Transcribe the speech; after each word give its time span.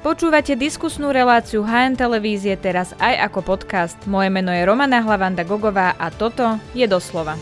Počúvate 0.00 0.56
diskusnú 0.56 1.12
reláciu 1.12 1.60
HN 1.60 1.92
Televízie 1.92 2.56
teraz 2.56 2.96
aj 3.04 3.20
ako 3.28 3.52
podcast. 3.52 4.00
Moje 4.08 4.32
meno 4.32 4.48
je 4.48 4.64
Romana 4.64 5.04
Hlavanda 5.04 5.44
Gogová 5.44 5.92
a 6.00 6.08
toto 6.08 6.56
je 6.72 6.88
doslova. 6.88 7.36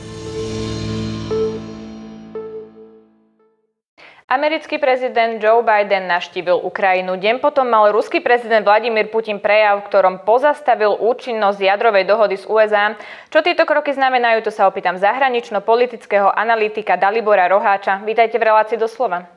Americký 4.27 4.83
prezident 4.83 5.39
Joe 5.39 5.63
Biden 5.63 6.11
naštívil 6.11 6.59
Ukrajinu. 6.59 7.15
Deň 7.15 7.39
potom 7.39 7.63
mal 7.71 7.95
ruský 7.95 8.19
prezident 8.19 8.67
Vladimír 8.67 9.07
Putin 9.07 9.39
prejav, 9.39 9.87
v 9.87 9.95
ktorom 9.95 10.27
pozastavil 10.27 10.99
účinnosť 10.99 11.63
jadrovej 11.63 12.11
dohody 12.11 12.43
z 12.43 12.45
USA. 12.51 12.99
Čo 13.31 13.47
tieto 13.47 13.71
kroky 13.71 13.95
znamenajú, 13.95 14.43
to 14.43 14.51
sa 14.51 14.67
opýtam 14.67 14.99
zahranično-politického 14.99 16.35
analytika 16.35 16.99
Dalibora 16.99 17.47
Roháča. 17.47 18.03
Vítajte 18.03 18.43
v 18.43 18.51
relácii 18.51 18.83
doslova. 18.83 19.31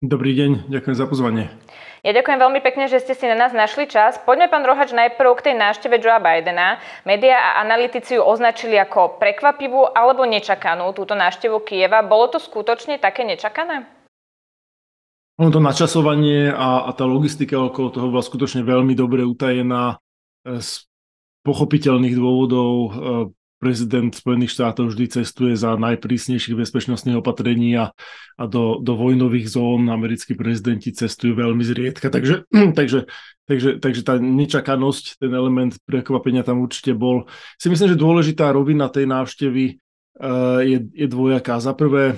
Dobrý 0.00 0.32
deň, 0.32 0.72
ďakujem 0.72 0.96
za 0.96 1.04
pozvanie. 1.04 1.52
Ja 2.00 2.16
ďakujem 2.16 2.40
veľmi 2.40 2.60
pekne, 2.64 2.88
že 2.88 2.96
ste 3.04 3.12
si 3.12 3.28
na 3.28 3.36
nás 3.36 3.52
našli 3.52 3.84
čas. 3.84 4.16
Poďme, 4.24 4.48
pán 4.48 4.64
Rohač, 4.64 4.96
najprv 4.96 5.36
k 5.36 5.52
tej 5.52 5.54
návšteve 5.60 6.00
Joea 6.00 6.16
Bidena. 6.16 6.80
Media 7.04 7.36
a 7.36 7.60
analytici 7.60 8.16
ju 8.16 8.24
označili 8.24 8.80
ako 8.80 9.20
prekvapivú 9.20 9.92
alebo 9.92 10.24
nečakanú, 10.24 10.96
túto 10.96 11.12
návštevu 11.12 11.60
Kieva. 11.60 12.00
Bolo 12.00 12.32
to 12.32 12.40
skutočne 12.40 12.96
také 12.96 13.28
nečakané? 13.28 13.84
Ono 15.40 15.52
to 15.52 15.60
načasovanie 15.60 16.48
a, 16.48 16.88
a 16.88 16.90
tá 16.96 17.04
logistika 17.04 17.60
okolo 17.60 17.88
toho 17.92 18.08
bola 18.08 18.24
skutočne 18.24 18.64
veľmi 18.64 18.96
dobre 18.96 19.20
utajená 19.24 20.00
e, 20.44 20.60
z 20.60 20.84
pochopiteľných 21.44 22.16
dôvodov 22.16 22.72
e, 22.76 22.88
prezident 23.60 24.08
Spojených 24.08 24.56
štátov 24.56 24.90
vždy 24.90 25.20
cestuje 25.20 25.52
za 25.52 25.76
najprísnejších 25.76 26.56
bezpečnostných 26.56 27.20
opatrení 27.20 27.76
a, 27.76 27.92
a 28.40 28.44
do, 28.48 28.80
do 28.80 28.96
vojnových 28.96 29.52
zón 29.52 29.92
americkí 29.92 30.32
prezidenti 30.32 30.96
cestujú 30.96 31.36
veľmi 31.36 31.60
zriedka. 31.60 32.08
Takže, 32.08 32.48
takže, 32.78 33.04
takže, 33.44 33.76
takže 33.76 34.02
tá 34.02 34.16
nečakanosť, 34.16 35.20
ten 35.20 35.30
element 35.36 35.76
prekvapenia 35.84 36.40
tam 36.40 36.64
určite 36.64 36.96
bol. 36.96 37.28
Si 37.60 37.68
myslím, 37.68 37.92
že 37.92 38.00
dôležitá 38.00 38.48
rovina 38.48 38.88
tej 38.88 39.04
návštevy 39.04 39.76
uh, 39.76 40.64
je, 40.64 40.88
je 40.96 41.06
dvojaká. 41.06 41.60
Za 41.60 41.76
prvé, 41.76 42.16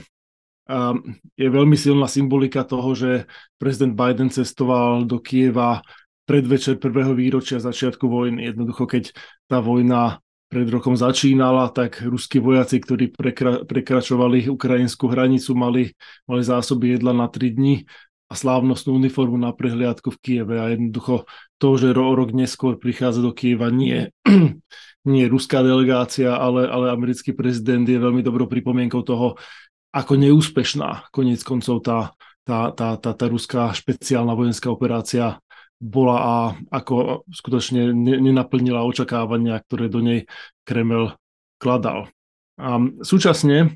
uh, 0.70 0.94
je 1.34 1.48
veľmi 1.50 1.74
silná 1.74 2.06
symbolika 2.06 2.62
toho, 2.62 2.94
že 2.94 3.26
prezident 3.58 3.98
Biden 3.98 4.30
cestoval 4.30 5.02
do 5.10 5.18
Kieva 5.18 5.82
predvečer 6.22 6.78
prvého 6.78 7.18
výročia 7.18 7.58
začiatku 7.58 8.06
vojny. 8.06 8.54
Jednoducho, 8.54 8.86
keď 8.86 9.10
tá 9.50 9.58
vojna 9.58 10.22
pred 10.52 10.68
rokom 10.68 10.92
začínala, 10.92 11.72
tak 11.72 12.04
ruskí 12.04 12.36
vojaci, 12.36 12.76
ktorí 12.76 13.16
prekra- 13.16 13.64
prekračovali 13.64 14.52
ukrajinskú 14.52 15.08
hranicu, 15.08 15.56
mali, 15.56 15.96
mali 16.28 16.42
zásoby 16.44 17.00
jedla 17.00 17.16
na 17.16 17.24
3 17.32 17.56
dní 17.56 17.88
a 18.28 18.36
slávnostnú 18.36 19.00
uniformu 19.00 19.40
na 19.40 19.56
prehliadku 19.56 20.12
v 20.12 20.20
Kieve. 20.20 20.60
A 20.60 20.68
jednoducho 20.76 21.24
to, 21.56 21.80
že 21.80 21.96
ro- 21.96 22.12
rok 22.12 22.36
neskôr 22.36 22.76
prichádza 22.76 23.24
do 23.24 23.32
Kieva, 23.32 23.72
nie, 23.72 24.12
nie 25.08 25.24
ruská 25.24 25.64
delegácia, 25.64 26.36
ale, 26.36 26.68
ale 26.68 26.92
americký 26.92 27.32
prezident 27.32 27.88
je 27.88 27.96
veľmi 27.96 28.20
dobrou 28.20 28.44
pripomienkou 28.44 29.00
toho, 29.00 29.40
ako 29.88 30.20
neúspešná 30.20 31.08
konec 31.08 31.40
koncov 31.40 31.80
tá, 31.80 32.12
tá, 32.44 32.68
tá, 32.76 33.00
tá, 33.00 33.16
tá 33.16 33.24
ruská 33.24 33.72
špeciálna 33.72 34.36
vojenská 34.36 34.68
operácia 34.68 35.40
bola 35.82 36.16
a 36.22 36.34
ako 36.70 37.26
skutočne 37.26 37.90
nenaplnila 38.22 38.86
očakávania, 38.86 39.58
ktoré 39.58 39.90
do 39.90 39.98
nej 39.98 40.30
Kreml 40.62 41.18
kladal. 41.58 42.06
A 42.54 42.78
súčasne 43.02 43.74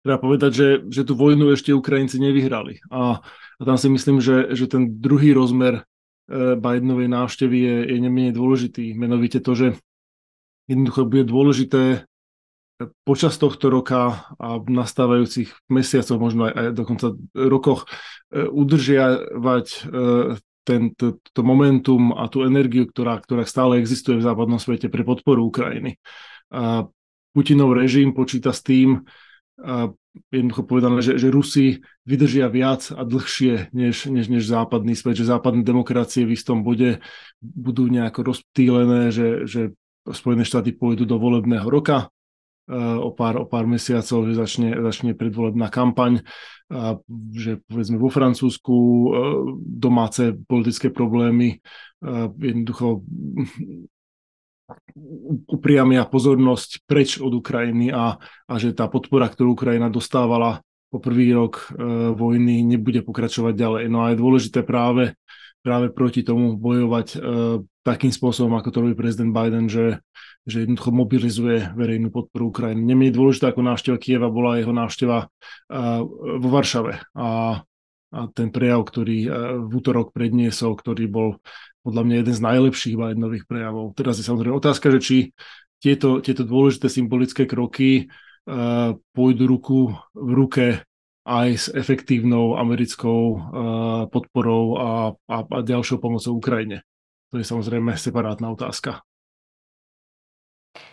treba 0.00 0.16
povedať, 0.16 0.50
že, 0.56 0.68
že 0.88 1.02
tú 1.04 1.12
vojnu 1.12 1.52
ešte 1.52 1.76
Ukrajinci 1.76 2.16
nevyhrali. 2.16 2.80
A, 2.88 3.20
a 3.20 3.62
tam 3.62 3.76
si 3.76 3.92
myslím, 3.92 4.24
že, 4.24 4.56
že 4.56 4.64
ten 4.64 4.96
druhý 4.96 5.36
rozmer 5.36 5.84
e, 5.84 6.56
Bidenovej 6.56 7.12
návštevy 7.12 7.56
je, 7.60 7.76
je 7.92 7.98
nemenej 8.00 8.32
dôležitý. 8.32 8.96
Menovite 8.96 9.44
to, 9.44 9.52
že 9.52 9.66
jednoducho 10.72 11.04
bude 11.04 11.28
dôležité 11.28 12.08
počas 13.04 13.36
tohto 13.36 13.68
roka 13.68 14.24
a 14.40 14.56
v 14.56 14.72
nastávajúcich 14.72 15.52
mesiacoch, 15.68 16.16
možno 16.16 16.48
aj, 16.48 16.54
aj 16.56 16.66
dokonca 16.72 17.06
rokoch, 17.36 17.84
e, 18.32 18.48
udržiavať 18.48 19.66
e, 19.68 19.78
ten, 20.64 20.92
to, 20.94 21.18
to 21.20 21.40
momentum 21.40 22.12
a 22.12 22.28
tú 22.28 22.44
energiu, 22.44 22.86
ktorá, 22.86 23.18
ktorá 23.20 23.48
stále 23.48 23.80
existuje 23.80 24.20
v 24.20 24.26
západnom 24.26 24.60
svete 24.60 24.92
pre 24.92 25.02
podporu 25.02 25.48
Ukrajiny. 25.48 25.96
A 26.52 26.86
Putinov 27.30 27.78
režim 27.78 28.10
počíta 28.10 28.50
s 28.50 28.60
tým, 28.60 29.06
a 29.60 29.92
jednoducho 30.32 30.64
povedané, 30.66 31.04
že, 31.04 31.20
že 31.20 31.28
Rusi 31.30 31.84
vydržia 32.08 32.48
viac 32.48 32.90
a 32.90 33.04
dlhšie 33.04 33.70
než, 33.70 34.08
než, 34.10 34.26
než 34.32 34.42
západný 34.48 34.96
svet, 34.96 35.20
že 35.20 35.28
západné 35.28 35.62
demokracie 35.62 36.24
v 36.26 36.34
istom 36.34 36.64
bode 36.64 36.98
budú 37.38 37.86
nejako 37.86 38.34
rozptýlené, 38.34 39.12
že, 39.14 39.44
že 39.46 39.62
Spojené 40.00 40.48
štáty 40.48 40.72
pôjdu 40.72 41.04
do 41.04 41.20
volebného 41.20 41.68
roka 41.68 42.08
o 42.78 43.10
pár, 43.10 43.42
o 43.42 43.46
pár 43.50 43.66
mesiacov, 43.66 44.30
že 44.30 44.34
začne, 44.38 44.70
začne 44.78 45.18
predvolebná 45.18 45.66
kampaň, 45.74 46.22
že 47.34 47.58
povedzme 47.66 47.98
vo 47.98 48.06
Francúzsku 48.06 48.74
e, 48.78 49.06
domáce 49.58 50.38
politické 50.46 50.94
problémy 50.94 51.58
e, 51.58 52.08
jednoducho 52.38 53.02
upriamia 55.50 56.06
pozornosť 56.06 56.86
preč 56.86 57.18
od 57.18 57.34
Ukrajiny 57.34 57.90
a, 57.90 58.14
a 58.22 58.54
že 58.54 58.70
tá 58.70 58.86
podpora, 58.86 59.26
ktorú 59.26 59.58
Ukrajina 59.58 59.90
dostávala 59.90 60.62
po 60.94 61.02
prvý 61.02 61.34
rok 61.34 61.74
e, 61.74 61.82
vojny, 62.14 62.62
nebude 62.62 63.02
pokračovať 63.02 63.54
ďalej. 63.58 63.84
No 63.90 64.06
a 64.06 64.14
je 64.14 64.22
dôležité 64.22 64.62
práve, 64.62 65.18
práve 65.60 65.92
proti 65.92 66.24
tomu 66.24 66.56
bojovať 66.56 67.08
e, 67.14 67.18
takým 67.84 68.12
spôsobom, 68.12 68.56
ako 68.56 68.68
to 68.72 68.78
robí 68.84 68.94
prezident 68.96 69.32
Biden, 69.32 69.68
že 69.68 70.00
že 70.48 70.64
jednoducho 70.64 70.90
mobilizuje 70.90 71.68
verejnú 71.76 72.08
podporu 72.08 72.48
Ukrajiny. 72.48 72.80
Nemenej 72.80 73.12
dôležité 73.12 73.52
ako 73.52 73.60
návšteva 73.60 74.00
Kieva 74.00 74.32
bola 74.32 74.56
jeho 74.56 74.72
návšteva 74.72 75.28
vo 76.40 76.48
Varšave 76.48 76.96
a, 77.12 77.60
a 78.08 78.20
ten 78.32 78.48
prejav, 78.48 78.80
ktorý 78.88 79.28
v 79.68 79.72
útorok 79.72 80.16
predniesol, 80.16 80.80
ktorý 80.80 81.04
bol 81.12 81.28
podľa 81.84 82.02
mňa 82.08 82.14
jeden 82.24 82.34
z 82.36 82.44
najlepších 82.44 82.96
Bidenových 82.96 83.44
prejavov. 83.44 83.92
Teraz 83.92 84.16
je 84.16 84.24
samozrejme 84.24 84.56
otázka, 84.56 84.88
že 84.96 85.00
či 85.00 85.16
tieto, 85.80 86.24
tieto 86.24 86.44
dôležité 86.44 86.88
symbolické 86.88 87.44
kroky 87.44 88.08
pôjdu 89.12 89.44
ruku 89.44 89.92
v 90.16 90.30
ruke 90.32 90.64
aj 91.26 91.48
s 91.52 91.66
efektívnou 91.72 92.56
americkou 92.56 93.22
uh, 93.36 93.40
podporou 94.08 94.64
a, 94.80 94.90
a, 95.28 95.36
a 95.44 95.58
ďalšou 95.60 96.00
pomocou 96.00 96.40
Ukrajine. 96.40 96.82
To 97.30 97.38
je 97.38 97.46
samozrejme 97.46 97.94
separátna 97.94 98.50
otázka. 98.50 99.04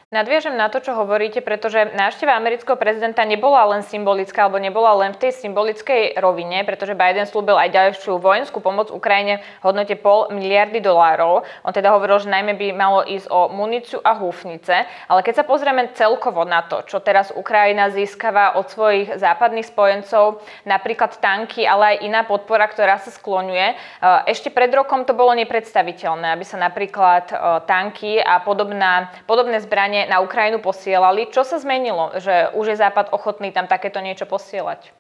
Nadviažem 0.08 0.56
na 0.56 0.72
to, 0.72 0.80
čo 0.80 0.96
hovoríte, 0.96 1.44
pretože 1.44 1.92
návšteva 1.92 2.32
amerického 2.40 2.80
prezidenta 2.80 3.28
nebola 3.28 3.68
len 3.76 3.84
symbolická, 3.84 4.48
alebo 4.48 4.56
nebola 4.56 4.96
len 4.96 5.12
v 5.12 5.20
tej 5.28 5.36
symbolickej 5.36 6.16
rovine, 6.24 6.64
pretože 6.64 6.96
Biden 6.96 7.28
slúbil 7.28 7.60
aj 7.60 7.76
ďalšiu 7.76 8.16
vojenskú 8.16 8.64
pomoc 8.64 8.88
Ukrajine 8.88 9.44
v 9.60 9.64
hodnote 9.68 10.00
pol 10.00 10.32
miliardy 10.32 10.80
dolárov. 10.80 11.44
On 11.68 11.76
teda 11.76 11.92
hovoril, 11.92 12.24
že 12.24 12.32
najmä 12.32 12.56
by 12.56 12.68
malo 12.72 13.04
ísť 13.04 13.28
o 13.28 13.52
muníciu 13.52 14.00
a 14.00 14.16
húfnice. 14.16 14.88
Ale 15.12 15.28
keď 15.28 15.44
sa 15.44 15.44
pozrieme 15.44 15.92
celkovo 15.92 16.48
na 16.48 16.64
to, 16.64 16.88
čo 16.88 17.04
teraz 17.04 17.36
Ukrajina 17.36 17.92
získava 17.92 18.56
od 18.56 18.72
svojich 18.72 19.20
západných 19.20 19.68
spojencov, 19.68 20.40
napríklad 20.64 21.20
tanky, 21.20 21.68
ale 21.68 22.00
aj 22.00 22.08
iná 22.08 22.24
podpora, 22.24 22.64
ktorá 22.72 22.96
sa 23.04 23.12
skloňuje, 23.12 23.68
e, 23.68 23.76
ešte 24.32 24.56
pred 24.56 24.72
rokom 24.72 25.04
to 25.04 25.12
bolo 25.12 25.36
nepredstaviteľné, 25.36 26.32
aby 26.32 26.48
sa 26.48 26.56
napríklad 26.56 27.28
e, 27.28 27.36
tanky 27.68 28.24
a 28.24 28.40
podobná, 28.40 29.12
podobné 29.28 29.60
zbranie 29.60 29.97
zbranie 29.98 30.14
na 30.14 30.22
Ukrajinu 30.22 30.62
posielali. 30.62 31.30
Čo 31.34 31.42
sa 31.42 31.58
zmenilo, 31.58 32.14
že 32.22 32.54
už 32.54 32.66
je 32.74 32.78
Západ 32.78 33.10
ochotný 33.10 33.50
tam 33.50 33.66
takéto 33.66 33.98
niečo 33.98 34.30
posielať? 34.30 34.94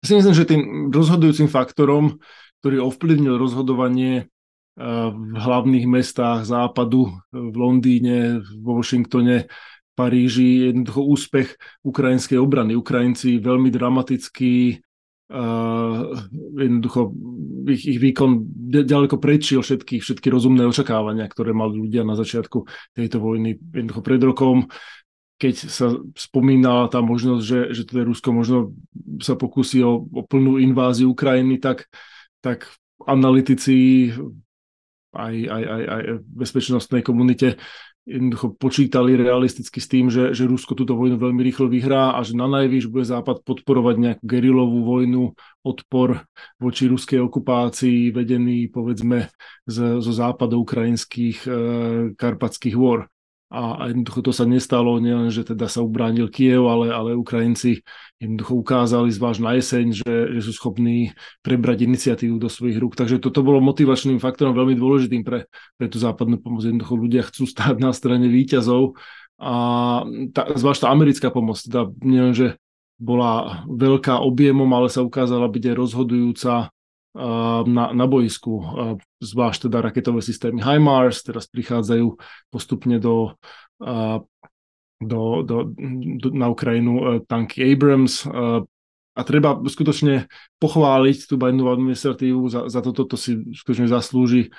Ja 0.00 0.04
si 0.06 0.14
myslím, 0.16 0.34
že 0.34 0.48
tým 0.48 0.62
rozhodujúcim 0.94 1.50
faktorom, 1.50 2.22
ktorý 2.62 2.86
ovplyvnil 2.86 3.36
rozhodovanie 3.36 4.24
eh, 4.24 4.28
v 5.10 5.36
hlavných 5.36 5.86
mestách 5.90 6.46
západu, 6.46 7.12
v 7.34 7.54
Londýne, 7.56 8.40
vo 8.62 8.80
Washingtone, 8.80 9.50
Paríži, 9.98 10.70
jednoducho 10.70 11.02
úspech 11.02 11.48
ukrajinskej 11.82 12.38
obrany. 12.38 12.78
Ukrajinci 12.78 13.42
veľmi 13.42 13.66
dramaticky 13.74 14.78
Uh, 15.28 16.24
jednoducho 16.56 17.12
ich, 17.68 17.84
ich 17.84 18.00
výkon 18.00 18.48
ďaleko 18.72 19.20
prečil 19.20 19.60
všetky, 19.60 20.00
všetky 20.00 20.32
rozumné 20.32 20.64
očakávania, 20.64 21.28
ktoré 21.28 21.52
mali 21.52 21.76
ľudia 21.76 22.00
na 22.00 22.16
začiatku 22.16 22.64
tejto 22.96 23.20
vojny. 23.20 23.60
Jednoducho 23.60 24.00
pred 24.00 24.24
rokom, 24.24 24.72
keď 25.36 25.54
sa 25.68 25.92
spomínala 26.16 26.88
tá 26.88 27.04
možnosť, 27.04 27.42
že, 27.44 27.60
že 27.76 27.82
teda 27.84 28.08
Rusko 28.08 28.32
možno 28.32 28.72
sa 29.20 29.36
pokusí 29.36 29.84
o, 29.84 30.00
o 30.00 30.22
plnú 30.24 30.56
inváziu 30.58 31.12
Ukrajiny, 31.12 31.60
tak, 31.60 31.92
tak 32.40 32.64
analytici 33.04 34.08
aj, 35.12 35.34
aj, 35.44 35.62
aj, 35.62 35.82
aj 35.88 36.02
v 36.18 36.24
bezpečnostnej 36.40 37.02
komunite 37.04 37.60
jednoducho 38.08 38.56
počítali 38.56 39.20
realisticky 39.20 39.78
s 39.84 39.88
tým, 39.88 40.08
že, 40.08 40.32
že 40.32 40.48
Rusko 40.48 40.72
túto 40.72 40.96
vojnu 40.96 41.20
veľmi 41.20 41.44
rýchlo 41.44 41.68
vyhrá 41.68 42.16
a 42.16 42.24
že 42.24 42.32
na 42.32 42.48
najvýš 42.48 42.88
bude 42.88 43.04
Západ 43.04 43.44
podporovať 43.44 43.96
nejakú 44.00 44.24
gerilovú 44.24 44.80
vojnu, 44.88 45.36
odpor 45.60 46.24
voči 46.56 46.88
ruskej 46.88 47.20
okupácii, 47.20 48.08
vedený 48.16 48.72
povedzme 48.72 49.28
z, 49.68 50.00
zo 50.00 50.12
západu 50.16 50.64
ukrajinských 50.64 51.38
e, 51.44 51.50
karpatských 52.16 52.72
hôr 52.72 53.04
a 53.48 53.88
jednoducho 53.88 54.20
to 54.28 54.32
sa 54.36 54.44
nestalo, 54.44 55.00
nielen, 55.00 55.32
že 55.32 55.40
teda 55.40 55.72
sa 55.72 55.80
ubránil 55.80 56.28
Kiev, 56.28 56.68
ale, 56.68 56.92
ale 56.92 57.16
Ukrajinci 57.16 57.80
jednoducho 58.20 58.60
ukázali 58.60 59.08
zvlášť 59.08 59.40
na 59.40 59.52
jeseň, 59.56 59.86
že, 60.04 60.14
že 60.36 60.40
sú 60.44 60.52
schopní 60.52 61.16
prebrať 61.40 61.88
iniciatívu 61.88 62.36
do 62.36 62.52
svojich 62.52 62.76
rúk. 62.76 62.92
Takže 62.92 63.16
toto 63.16 63.40
bolo 63.40 63.64
motivačným 63.64 64.20
faktorom 64.20 64.52
veľmi 64.52 64.76
dôležitým 64.76 65.24
pre, 65.24 65.48
pre 65.80 65.88
tú 65.88 65.96
západnú 65.96 66.36
pomoc. 66.44 66.60
Jednoducho 66.60 66.94
ľudia 67.00 67.24
chcú 67.24 67.48
stáť 67.48 67.80
na 67.80 67.96
strane 67.96 68.28
výťazov 68.28 69.00
a 69.40 69.54
tá, 70.36 70.42
zvlášť 70.52 70.84
tá 70.84 70.88
americká 70.92 71.28
pomoc, 71.32 71.56
teda 71.56 71.88
nielen, 72.04 72.36
že 72.36 72.60
bola 73.00 73.64
veľká 73.64 74.20
objemom, 74.28 74.68
ale 74.76 74.92
sa 74.92 75.00
ukázala 75.00 75.48
byť 75.48 75.72
aj 75.72 75.74
rozhodujúca 75.78 76.52
na, 77.64 77.84
na 77.92 78.04
boisku, 78.06 78.62
zvlášť 79.18 79.66
teda 79.66 79.80
raketové 79.80 80.20
systémy 80.20 80.60
HIMARS, 80.60 81.24
teraz 81.24 81.48
prichádzajú 81.48 82.14
postupne 82.52 83.00
do, 83.00 83.34
do, 85.00 85.22
do, 85.42 85.56
do, 86.18 86.28
na 86.34 86.46
Ukrajinu 86.52 86.94
e, 86.98 87.04
tanky 87.24 87.64
Abrams. 87.64 88.26
A 89.18 89.26
treba 89.26 89.58
skutočne 89.66 90.30
pochváliť 90.62 91.26
tú 91.26 91.34
Bidenovú 91.34 91.74
administratívu, 91.74 92.38
za, 92.46 92.70
za 92.70 92.78
toto 92.86 93.02
to 93.02 93.18
si 93.18 93.34
skutočne 93.50 93.90
zaslúži 93.90 94.54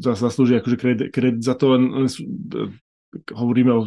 zaslúži 0.00 0.58
akože 0.58 0.76
kredit, 0.80 1.08
kredit 1.14 1.42
za 1.46 1.54
to, 1.54 1.78
len, 1.78 1.82
len 1.94 2.08
hovoríme 3.30 3.72
o, 3.72 3.82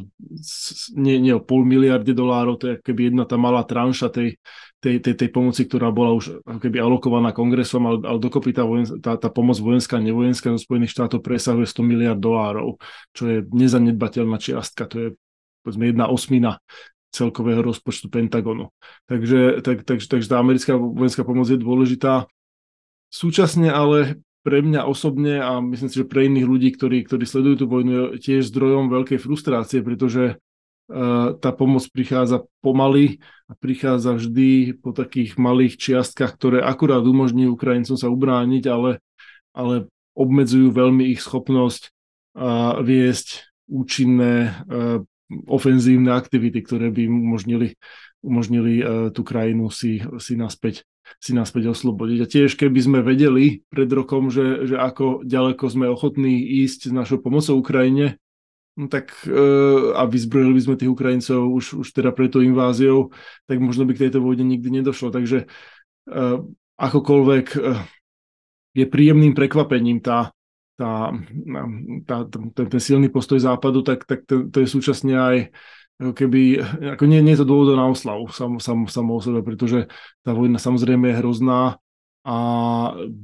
nie, 0.95 1.15
nie 1.19 1.33
o 1.35 1.43
pol 1.43 1.67
miliarde 1.67 2.15
dolárov, 2.15 2.55
to 2.57 2.65
je 2.71 2.75
keby 2.81 3.11
jedna 3.11 3.27
tá 3.27 3.35
malá 3.35 3.63
tranša 3.67 4.09
tej, 4.09 4.39
tej, 4.79 5.01
tej, 5.01 5.13
tej 5.17 5.29
pomoci, 5.33 5.65
ktorá 5.65 5.89
bola 5.89 6.13
už 6.15 6.41
keby 6.45 6.77
alokovaná 6.79 7.33
kongresom, 7.33 7.83
ale, 7.85 7.97
ale 8.05 8.17
dokopy 8.21 8.53
tá, 8.53 8.63
vojen, 8.63 8.87
tá, 9.01 9.17
tá 9.17 9.27
pomoc 9.27 9.57
vojenská 9.57 9.97
a 9.97 10.05
nevojenská 10.05 10.53
zo 10.53 10.61
Spojených 10.61 10.93
štátov 10.93 11.19
presahuje 11.25 11.65
100 11.67 11.81
miliard 11.83 12.19
dolárov, 12.19 12.77
čo 13.11 13.23
je 13.27 13.37
nezanedbateľná 13.49 14.37
čiastka, 14.37 14.85
to 14.87 14.95
je 14.97 15.07
povedzme 15.65 15.91
jedna 15.91 16.07
osmina 16.07 16.63
celkového 17.11 17.65
rozpočtu 17.65 18.11
Pentagonu. 18.11 18.69
Takže, 19.09 19.63
tak, 19.65 19.83
tak, 19.87 19.99
takže 20.03 20.27
tá 20.27 20.37
americká 20.37 20.77
vojenská 20.77 21.25
pomoc 21.25 21.49
je 21.49 21.59
dôležitá. 21.59 22.29
Súčasne 23.07 23.71
ale 23.71 24.21
pre 24.47 24.63
mňa 24.63 24.87
osobne 24.87 25.43
a 25.43 25.59
myslím 25.59 25.91
si, 25.91 25.99
že 25.99 26.07
pre 26.07 26.31
iných 26.31 26.47
ľudí, 26.47 26.71
ktorí, 26.71 27.03
ktorí 27.03 27.27
sledujú 27.27 27.55
tú 27.59 27.65
vojnu, 27.67 27.91
je 27.91 28.03
tiež 28.23 28.47
zdrojom 28.47 28.87
veľkej 28.87 29.19
frustrácie, 29.19 29.83
pretože 29.83 30.39
tá 31.43 31.51
pomoc 31.51 31.83
prichádza 31.91 32.47
pomaly 32.63 33.19
a 33.51 33.59
prichádza 33.59 34.15
vždy 34.15 34.79
po 34.79 34.95
takých 34.95 35.35
malých 35.35 35.75
čiastkách, 35.75 36.31
ktoré 36.39 36.57
akurát 36.63 37.03
umožní 37.03 37.51
Ukrajincom 37.51 37.99
sa 37.99 38.07
ubrániť, 38.07 38.71
ale, 38.71 39.03
ale 39.51 39.91
obmedzujú 40.15 40.71
veľmi 40.71 41.11
ich 41.11 41.19
schopnosť 41.19 41.91
viesť 42.87 43.51
účinné 43.67 44.63
ofenzívne 45.51 46.15
aktivity, 46.15 46.63
ktoré 46.63 46.87
by 46.87 47.03
umožnili, 47.03 47.75
umožnili 48.27 48.83
tú 49.15 49.23
krajinu 49.23 49.71
si, 49.71 50.03
si 50.19 50.35
naspäť 50.35 50.83
si 51.19 51.31
naspäť 51.31 51.71
oslobodiť. 51.71 52.19
A 52.23 52.27
tiež 52.27 52.59
keby 52.59 52.79
sme 52.83 52.99
vedeli 52.99 53.63
pred 53.71 53.87
rokom, 53.87 54.27
že, 54.27 54.67
že 54.67 54.75
ako 54.75 55.23
ďaleko 55.23 55.65
sme 55.71 55.87
ochotní 55.87 56.43
ísť 56.63 56.91
s 56.91 56.93
našou 56.93 57.23
pomocou 57.23 57.55
Ukrajine, 57.57 58.19
no 58.77 58.91
tak 58.91 59.15
e, 59.25 59.31
a 59.95 60.03
vyzbrojili 60.05 60.53
by 60.53 60.61
sme 60.61 60.75
tých 60.79 60.91
Ukrajincov 60.91 61.39
už, 61.49 61.65
už 61.81 61.87
teda 61.95 62.11
pred 62.13 62.29
tou 62.29 62.43
inváziou, 62.43 63.15
tak 63.49 63.57
možno 63.63 63.87
by 63.87 63.95
k 63.95 64.07
tejto 64.07 64.19
vojne 64.21 64.45
nikdy 64.45 64.69
nedošlo. 64.81 65.09
Takže 65.09 65.47
e, 66.11 66.25
akokoľvek 66.77 67.47
e, 67.55 67.59
je 68.77 68.85
príjemným 68.85 69.33
prekvapením 69.33 70.03
tá, 70.03 70.29
tá, 70.77 71.09
tá, 72.05 72.17
ten, 72.29 72.65
ten 72.69 72.81
silný 72.81 73.09
postoj 73.09 73.41
západu, 73.41 73.81
tak, 73.81 74.05
tak 74.05 74.29
to, 74.29 74.45
to 74.53 74.61
je 74.61 74.67
súčasne 74.69 75.13
aj 75.17 75.37
keby, 75.97 76.61
ako 76.97 77.03
nie, 77.09 77.19
nie 77.25 77.33
je 77.33 77.41
to 77.41 77.49
dôvod 77.49 77.73
na 77.73 77.89
oslavu 77.89 78.29
sam, 78.29 78.61
sam, 78.61 78.85
samo 78.85 79.17
o 79.17 79.21
sebe, 79.21 79.41
pretože 79.41 79.89
tá 80.21 80.31
vojna 80.31 80.61
samozrejme 80.61 81.09
je 81.09 81.19
hrozná, 81.19 81.81
a 82.27 82.37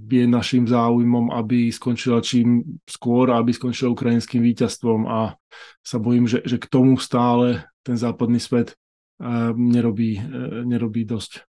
je 0.08 0.24
našim 0.24 0.64
záujmom, 0.64 1.36
aby 1.36 1.68
skončila 1.76 2.24
čím 2.24 2.80
skôr, 2.88 3.36
aby 3.36 3.52
skončila 3.52 3.92
ukrajinským 3.92 4.40
víťazstvom 4.40 5.12
a 5.12 5.36
sa 5.84 6.00
bojím, 6.00 6.24
že, 6.24 6.40
že 6.48 6.56
k 6.56 6.72
tomu 6.72 6.96
stále 6.96 7.68
ten 7.84 8.00
západný 8.00 8.40
svet 8.40 8.80
uh, 9.20 9.52
nerobí, 9.52 10.24
uh, 10.24 10.64
nerobí 10.64 11.04
dosť. 11.04 11.44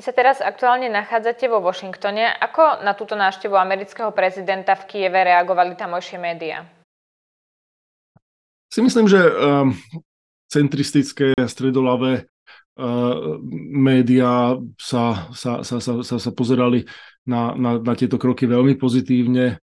sa 0.00 0.16
teraz 0.16 0.40
aktuálne 0.40 0.88
nachádzate 0.88 1.52
vo 1.52 1.60
Washingtone. 1.60 2.32
Ako 2.32 2.80
na 2.80 2.96
túto 2.96 3.12
návštevu 3.12 3.52
amerického 3.52 4.08
prezidenta 4.16 4.72
v 4.72 4.88
Kieve 4.88 5.20
reagovali 5.20 5.76
tamojšie 5.76 6.16
médiá? 6.16 6.77
Si 8.68 8.80
myslím, 8.84 9.08
že 9.08 9.20
um, 9.20 9.72
centristické 10.48 11.32
stredolavé 11.48 12.28
médiá 13.74 14.54
sa, 14.78 15.26
sa, 15.34 15.66
sa, 15.66 15.82
sa, 15.82 15.98
sa, 16.06 16.16
sa 16.22 16.30
pozerali 16.30 16.86
na, 17.26 17.50
na, 17.58 17.82
na 17.82 17.94
tieto 17.98 18.22
kroky 18.22 18.46
veľmi 18.46 18.78
pozitívne. 18.78 19.58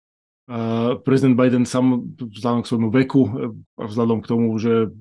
Prezident 1.04 1.36
Biden 1.36 1.68
sám 1.68 2.16
vzhľadom 2.16 2.64
k 2.64 2.70
svojmu 2.72 2.90
veku 3.04 3.22
a 3.76 3.84
vzhľadom 3.84 4.24
k 4.24 4.30
tomu, 4.32 4.56
že 4.56 4.96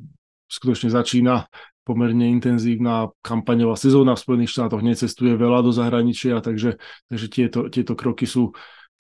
skutočne 0.50 0.90
začína 0.90 1.46
pomerne 1.86 2.26
intenzívna 2.34 3.14
kampaňová 3.22 3.78
sezóna 3.78 4.18
v 4.18 4.22
Spojených 4.26 4.58
štátoch, 4.58 4.82
necestuje 4.82 5.38
veľa 5.38 5.62
do 5.62 5.70
zahraničia, 5.70 6.42
takže, 6.42 6.82
takže 7.06 7.26
tieto, 7.30 7.60
tieto 7.70 7.94
kroky 7.94 8.26
sú, 8.26 8.50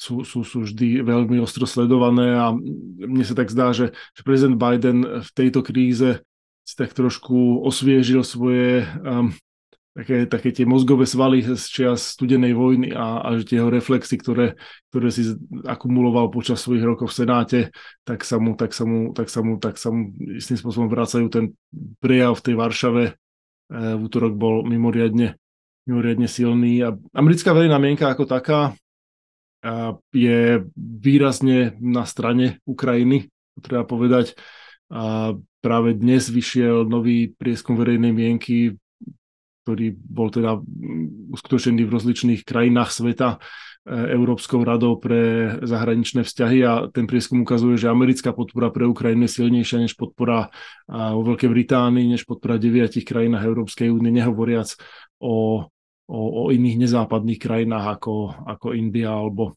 sú, 0.00 0.24
sú, 0.24 0.40
sú 0.48 0.64
vždy 0.64 1.04
veľmi 1.04 1.36
ostro 1.44 1.68
sledované 1.68 2.32
a 2.32 2.56
mne 2.56 3.24
sa 3.28 3.36
tak 3.36 3.52
zdá, 3.52 3.76
že, 3.76 3.92
že 4.16 4.24
prezident 4.24 4.56
Biden 4.56 5.20
v 5.20 5.30
tejto 5.36 5.60
kríze 5.60 6.24
si 6.64 6.74
tak 6.74 6.96
trošku 6.96 7.60
osviežil 7.60 8.24
svoje 8.24 8.88
um, 9.04 9.28
také, 9.92 10.24
také 10.24 10.56
tie 10.56 10.64
mozgové 10.64 11.04
svaly 11.04 11.44
z 11.44 11.60
čias 11.68 12.16
studenej 12.16 12.56
vojny 12.56 12.96
a, 12.96 13.20
a 13.20 13.28
že 13.36 13.52
tie 13.52 13.56
jeho 13.60 13.68
reflexy, 13.68 14.16
ktoré, 14.16 14.56
ktoré 14.88 15.12
si 15.12 15.36
akumuloval 15.68 16.32
počas 16.32 16.64
svojich 16.64 16.86
rokov 16.86 17.12
v 17.12 17.16
Senáte, 17.20 17.60
tak 18.08 18.24
sa 18.24 18.40
mu, 18.40 18.56
tak 18.56 18.72
sa 18.72 18.88
mu, 18.88 19.12
tak 19.12 19.28
sa 19.28 19.44
mu, 19.44 19.60
tak 19.60 19.76
sa 19.76 19.92
mu 19.92 20.16
istým 20.32 20.56
spôsobom 20.56 20.88
vracajú. 20.88 21.28
Ten 21.28 21.52
prejav 22.00 22.40
v 22.40 22.44
tej 22.48 22.54
Varšave 22.56 23.04
e, 23.04 23.12
v 23.68 24.00
útorok 24.00 24.32
bol 24.32 24.64
mimoriadne, 24.64 25.36
mimoriadne 25.84 26.24
silný. 26.24 26.80
A 26.88 26.96
americká 27.12 27.52
verejná 27.52 27.76
mienka 27.76 28.08
ako 28.08 28.24
taká 28.24 28.72
je 30.12 30.64
výrazne 30.76 31.76
na 31.80 32.08
strane 32.08 32.64
Ukrajiny, 32.64 33.28
treba 33.60 33.84
povedať. 33.84 34.36
A 34.90 35.36
práve 35.62 35.94
dnes 35.94 36.26
vyšiel 36.32 36.88
nový 36.88 37.30
prieskum 37.30 37.76
verejnej 37.76 38.10
mienky, 38.10 38.74
ktorý 39.62 39.94
bol 39.94 40.32
teda 40.32 40.58
uskutočený 41.30 41.86
v 41.86 41.94
rozličných 41.94 42.42
krajinách 42.42 42.90
sveta 42.90 43.28
e, 43.36 43.38
Európskou 44.16 44.64
radou 44.64 44.98
pre 44.98 45.54
zahraničné 45.62 46.26
vzťahy 46.26 46.58
a 46.64 46.72
ten 46.90 47.06
prieskum 47.06 47.44
ukazuje, 47.44 47.76
že 47.78 47.92
americká 47.92 48.34
podpora 48.34 48.72
pre 48.74 48.88
Ukrajinu 48.88 49.28
je 49.28 49.36
silnejšia 49.36 49.78
než 49.84 49.94
podpora 49.94 50.50
vo 50.90 51.22
Veľkej 51.22 51.50
Británii, 51.52 52.10
než 52.10 52.26
podpora 52.26 52.58
deviatich 52.58 53.06
krajinách 53.06 53.46
Európskej 53.46 53.92
únie, 53.92 54.10
nehovoriac 54.10 54.74
o, 55.22 55.68
o, 56.10 56.20
o 56.46 56.50
iných 56.50 56.82
nezápadných 56.82 57.38
krajinách 57.38 57.86
ako, 57.98 58.34
ako 58.42 58.74
India 58.74 59.14
alebo, 59.14 59.54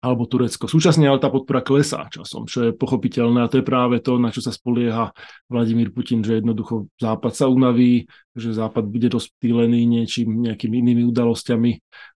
alebo 0.00 0.24
Turecko. 0.24 0.64
Súčasne 0.64 1.04
ale 1.04 1.20
tá 1.20 1.28
podpora 1.28 1.60
klesá 1.60 2.08
časom, 2.08 2.48
čo 2.48 2.68
je 2.68 2.70
pochopiteľné 2.72 3.44
a 3.44 3.50
to 3.52 3.60
je 3.60 3.68
práve 3.68 4.00
to, 4.00 4.16
na 4.16 4.32
čo 4.32 4.40
sa 4.40 4.48
spolieha 4.48 5.12
Vladimír 5.52 5.92
Putin, 5.92 6.24
že 6.24 6.40
jednoducho 6.40 6.88
Západ 6.96 7.32
sa 7.36 7.46
unaví, 7.52 8.08
že 8.32 8.56
Západ 8.56 8.88
bude 8.88 9.12
rozptýlený 9.12 9.84
niečím, 9.84 10.48
nejakými 10.48 10.80
inými 10.80 11.02
udalosťami 11.12 11.72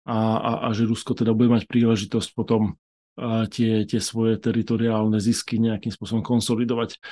a, 0.09 0.19
a, 0.41 0.53
a 0.65 0.69
že 0.73 0.89
Rusko 0.89 1.13
teda 1.13 1.37
bude 1.37 1.53
mať 1.53 1.69
príležitosť 1.69 2.33
potom 2.33 2.81
tie, 3.51 3.83
tie 3.83 4.01
svoje 4.01 4.39
teritoriálne 4.39 5.19
zisky 5.19 5.59
nejakým 5.59 5.91
spôsobom 5.91 6.23
konsolidovať. 6.23 7.03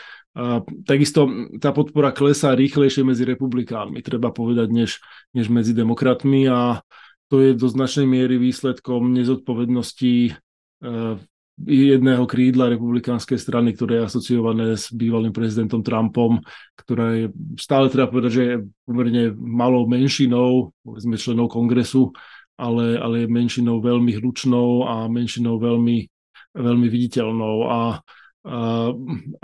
Takisto 0.86 1.26
tá 1.58 1.74
podpora 1.74 2.14
klesá 2.14 2.54
rýchlejšie 2.54 3.02
medzi 3.02 3.26
republikánmi, 3.26 4.04
treba 4.04 4.30
povedať, 4.30 4.68
než, 4.70 4.90
než 5.34 5.50
medzi 5.50 5.74
demokratmi 5.74 6.46
a 6.46 6.84
to 7.26 7.42
je 7.42 7.58
do 7.58 7.66
značnej 7.66 8.06
miery 8.06 8.38
výsledkom 8.38 9.10
nezodpovednosti 9.10 10.38
Eh, 10.76 11.16
jedného 11.56 12.28
krídla 12.28 12.68
republikánskej 12.68 13.40
strany, 13.40 13.72
ktoré 13.72 14.04
je 14.04 14.12
asociované 14.12 14.76
s 14.76 14.92
bývalým 14.92 15.32
prezidentom 15.32 15.80
Trumpom, 15.80 16.44
ktorá 16.76 17.16
je 17.16 17.26
stále 17.56 17.88
treba 17.88 18.12
povedať, 18.12 18.32
že 18.36 18.42
je 18.44 18.56
pomerne 18.84 19.32
malou 19.40 19.88
menšinou, 19.88 20.76
povedzme 20.84 21.16
členov 21.16 21.48
kongresu, 21.48 22.12
ale, 22.56 22.96
ale 22.98 23.24
je 23.24 23.28
menšinou 23.28 23.80
veľmi 23.80 24.16
hlučnou 24.16 24.88
a 24.88 25.08
menšinou 25.08 25.60
veľmi 25.60 26.08
veľmi 26.56 26.88
viditeľnou 26.88 27.68
a, 27.68 28.00
a, 28.48 28.60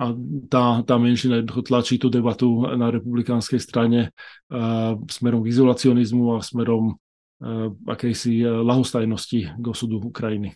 a 0.01 0.05
tá, 0.49 0.65
tá 0.81 0.95
menšina 0.97 1.45
tlačí 1.45 2.01
tú 2.01 2.09
debatu 2.09 2.65
na 2.73 2.89
republikánskej 2.89 3.61
strane 3.61 4.01
a, 4.49 4.97
smerom 4.97 5.45
k 5.45 5.53
izolacionizmu 5.53 6.37
a 6.37 6.39
smerom 6.41 6.97
akejsi 7.91 8.47
lahostajnosti 8.47 9.59
k 9.59 9.65
osudu 9.67 9.99
Ukrajiny. 9.99 10.55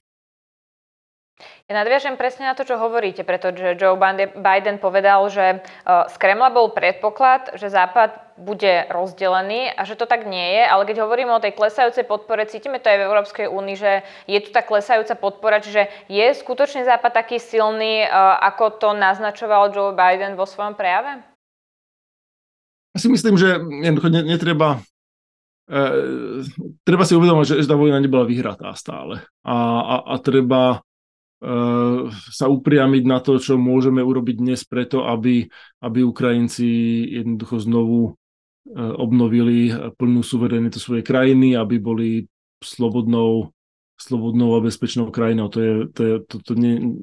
Ja 1.69 1.77
nadviažem 1.77 2.17
presne 2.17 2.49
na 2.49 2.57
to, 2.57 2.65
čo 2.65 2.81
hovoríte, 2.81 3.21
pretože 3.21 3.77
Joe 3.77 3.99
Biden 4.33 4.81
povedal, 4.81 5.21
že 5.29 5.61
z 5.85 6.15
Kremla 6.17 6.49
bol 6.49 6.73
predpoklad, 6.73 7.61
že 7.61 7.69
Západ 7.69 8.41
bude 8.41 8.89
rozdelený 8.89 9.75
a 9.77 9.85
že 9.85 10.01
to 10.01 10.09
tak 10.09 10.25
nie 10.25 10.57
je, 10.57 10.63
ale 10.65 10.89
keď 10.89 11.05
hovoríme 11.05 11.33
o 11.37 11.43
tej 11.43 11.53
klesajúcej 11.53 12.09
podpore, 12.09 12.49
cítime 12.49 12.81
to 12.81 12.89
aj 12.89 12.99
v 13.03 13.07
Európskej 13.09 13.47
únii, 13.53 13.77
že 13.77 13.93
je 14.25 14.39
tu 14.41 14.49
tá 14.55 14.65
klesajúca 14.65 15.13
podpora, 15.19 15.61
čiže 15.61 15.91
je 16.09 16.27
skutočne 16.39 16.89
Západ 16.89 17.13
taký 17.13 17.37
silný, 17.37 18.07
ako 18.41 18.81
to 18.81 18.89
naznačoval 18.97 19.75
Joe 19.75 19.93
Biden 19.93 20.41
vo 20.41 20.49
svojom 20.49 20.73
prejave? 20.73 21.21
Ja 22.97 22.99
si 23.03 23.13
myslím, 23.13 23.37
že 23.37 23.61
netreba 24.25 24.81
e, 25.69 25.85
treba 26.81 27.05
si 27.05 27.13
uvedomať, 27.13 27.61
že 27.61 27.69
tá 27.69 27.77
vojna 27.77 28.01
nebola 28.01 28.25
vyhratá 28.25 28.73
stále 28.73 29.21
a, 29.45 29.57
a, 29.85 29.95
a 30.07 30.23
treba 30.23 30.86
sa 32.33 32.47
upriamiť 32.49 33.05
na 33.05 33.21
to, 33.21 33.37
čo 33.37 33.61
môžeme 33.61 34.01
urobiť 34.01 34.37
dnes 34.41 34.65
preto, 34.65 35.05
aby, 35.05 35.45
aby 35.85 35.99
Ukrajinci 36.01 36.65
jednoducho 37.13 37.61
znovu 37.61 38.01
e, 38.09 38.11
obnovili 38.77 39.69
plnú 40.01 40.25
suverenitu 40.25 40.81
svojej 40.81 41.05
krajiny, 41.05 41.53
aby 41.53 41.77
boli 41.77 42.25
slobodnou, 42.65 43.53
slobodnou 44.01 44.57
a 44.57 44.65
bezpečnou 44.65 45.13
krajinou. 45.13 45.53
To, 45.53 45.61
je, 45.61 45.73
to, 45.93 46.01
je, 46.01 46.15
to, 46.25 46.37
to 46.41 46.53
ne, 46.57 46.97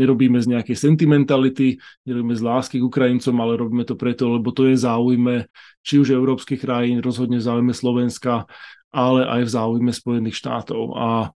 nerobíme 0.00 0.40
z 0.40 0.56
nejakej 0.56 0.76
sentimentality, 0.80 1.76
nerobíme 2.08 2.32
z 2.32 2.40
lásky 2.40 2.80
k 2.80 2.88
Ukrajincom, 2.88 3.36
ale 3.36 3.60
robíme 3.60 3.84
to 3.84 4.00
preto, 4.00 4.32
lebo 4.32 4.48
to 4.48 4.64
je 4.64 4.80
záujme 4.80 5.44
či 5.84 6.00
už 6.00 6.16
európskych 6.16 6.64
krajín, 6.64 7.04
rozhodne 7.04 7.36
v 7.36 7.46
záujme 7.52 7.76
Slovenska, 7.76 8.48
ale 8.96 9.28
aj 9.28 9.44
v 9.44 9.50
záujme 9.52 9.92
Spojených 9.92 10.40
štátov. 10.40 10.96
A 10.96 11.36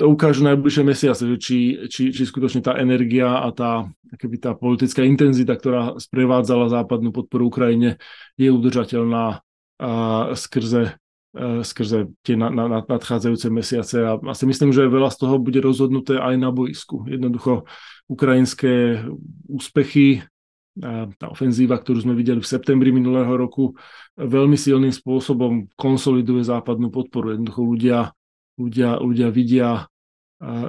to 0.00 0.04
ukážu 0.08 0.48
najbližšie 0.48 0.84
mesiace, 0.84 1.22
že 1.28 1.36
či, 1.36 1.58
či, 1.92 2.02
či 2.08 2.22
skutočne 2.24 2.64
tá 2.64 2.80
energia 2.80 3.44
a 3.44 3.52
tá, 3.52 3.84
keby 4.16 4.40
tá 4.40 4.56
politická 4.56 5.04
intenzita, 5.04 5.52
ktorá 5.56 6.00
sprevádzala 6.00 6.72
západnú 6.72 7.12
podporu 7.12 7.52
Ukrajine, 7.52 8.00
je 8.40 8.48
udržateľná 8.48 9.44
a 9.82 9.90
skrze, 10.38 10.94
a 11.34 11.66
skrze 11.66 12.14
tie 12.22 12.38
na, 12.38 12.48
na, 12.48 12.80
nadchádzajúce 12.80 13.50
mesiace. 13.50 13.96
A, 14.06 14.16
a 14.16 14.32
si 14.32 14.46
myslím, 14.46 14.70
že 14.70 14.88
veľa 14.88 15.10
z 15.10 15.20
toho 15.20 15.36
bude 15.42 15.58
rozhodnuté 15.58 16.16
aj 16.16 16.38
na 16.38 16.54
boisku. 16.54 17.04
Jednoducho 17.10 17.68
ukrajinské 18.08 19.04
úspechy, 19.50 20.22
tá 21.20 21.26
ofenzíva, 21.28 21.76
ktorú 21.76 22.00
sme 22.00 22.14
videli 22.16 22.40
v 22.40 22.48
septembri 22.48 22.88
minulého 22.94 23.36
roku, 23.36 23.76
veľmi 24.16 24.56
silným 24.56 24.94
spôsobom 24.94 25.68
konsoliduje 25.76 26.48
západnú 26.48 26.88
podporu. 26.88 27.36
Jednoducho 27.36 27.60
ľudia 27.60 27.98
ľudia, 28.58 29.00
ľudia 29.00 29.28
vidia, 29.32 29.86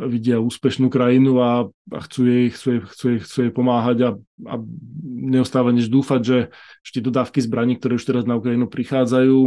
vidia 0.06 0.38
úspešnú 0.38 0.88
krajinu 0.94 1.42
a, 1.42 1.66
a 1.70 2.00
chcú, 2.06 2.30
jej, 2.30 2.46
chcú, 2.54 2.68
jej, 2.70 2.82
chcú, 2.86 3.06
jej, 3.10 3.20
chcú 3.26 3.38
jej 3.42 3.52
pomáhať 3.52 3.98
a, 4.06 4.10
a 4.46 4.56
neostáva 5.04 5.74
než 5.74 5.90
dúfať, 5.90 6.22
že 6.22 6.38
ešte 6.86 7.02
dodávky 7.02 7.42
zbraní, 7.42 7.82
ktoré 7.82 7.98
už 7.98 8.06
teraz 8.06 8.24
na 8.30 8.38
Ukrajinu 8.38 8.70
prichádzajú, 8.70 9.40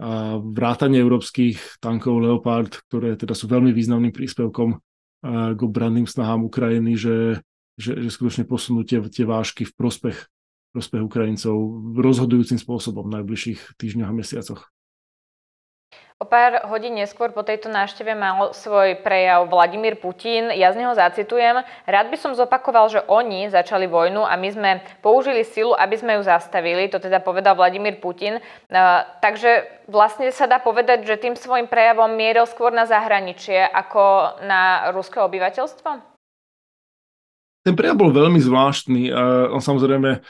a 0.00 0.40
vrátanie 0.40 1.00
európskych 1.00 1.80
tankov 1.80 2.24
Leopard, 2.24 2.72
ktoré 2.88 3.20
teda 3.20 3.36
sú 3.36 3.48
veľmi 3.52 3.72
významným 3.72 4.12
príspevkom 4.16 4.80
k 5.26 5.60
obranným 5.60 6.06
snahám 6.06 6.46
Ukrajiny, 6.46 6.94
že, 6.94 7.40
že, 7.74 7.98
že 7.98 8.08
skutočne 8.12 8.44
posunú 8.46 8.86
tie, 8.86 9.02
tie 9.10 9.24
vážky 9.26 9.66
v 9.66 9.72
prospech, 9.74 10.18
prospech 10.70 11.02
Ukrajincov 11.02 11.56
rozhodujúcim 11.96 12.60
spôsobom 12.60 13.08
v 13.08 13.20
najbližších 13.20 13.80
týždňoch 13.80 14.10
a 14.12 14.14
mesiacoch. 14.14 14.62
O 16.16 16.24
pár 16.24 16.64
hodín 16.72 16.96
neskôr 16.96 17.28
po 17.28 17.44
tejto 17.44 17.68
návšteve 17.68 18.16
mal 18.16 18.56
svoj 18.56 19.04
prejav 19.04 19.52
Vladimír 19.52 20.00
Putin. 20.00 20.48
Ja 20.48 20.72
z 20.72 20.80
neho 20.80 20.96
zacitujem. 20.96 21.60
Rád 21.84 22.08
by 22.08 22.16
som 22.16 22.32
zopakoval, 22.32 22.88
že 22.88 23.04
oni 23.04 23.52
začali 23.52 23.84
vojnu 23.84 24.24
a 24.24 24.32
my 24.40 24.48
sme 24.48 24.70
použili 25.04 25.44
silu, 25.44 25.76
aby 25.76 25.92
sme 25.92 26.16
ju 26.16 26.24
zastavili. 26.24 26.88
To 26.88 26.96
teda 26.96 27.20
povedal 27.20 27.52
Vladimír 27.52 28.00
Putin. 28.00 28.40
takže 29.20 29.68
vlastne 29.92 30.32
sa 30.32 30.48
dá 30.48 30.56
povedať, 30.56 31.04
že 31.04 31.20
tým 31.20 31.36
svojim 31.36 31.68
prejavom 31.68 32.08
mieril 32.08 32.48
skôr 32.48 32.72
na 32.72 32.88
zahraničie 32.88 33.68
ako 33.68 34.40
na 34.40 34.88
ruské 34.96 35.20
obyvateľstvo? 35.20 36.16
Ten 37.60 37.76
prejav 37.76 38.00
bol 38.00 38.08
veľmi 38.08 38.40
zvláštny. 38.40 39.12
On 39.52 39.60
samozrejme 39.60 40.24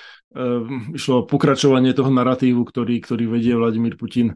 išlo 0.99 1.31
pokračovanie 1.31 1.95
toho 1.95 2.11
narratívu, 2.11 2.67
ktorý, 2.67 2.99
ktorý 3.07 3.31
vedie 3.31 3.55
Vladimír 3.55 3.95
Putin 3.95 4.35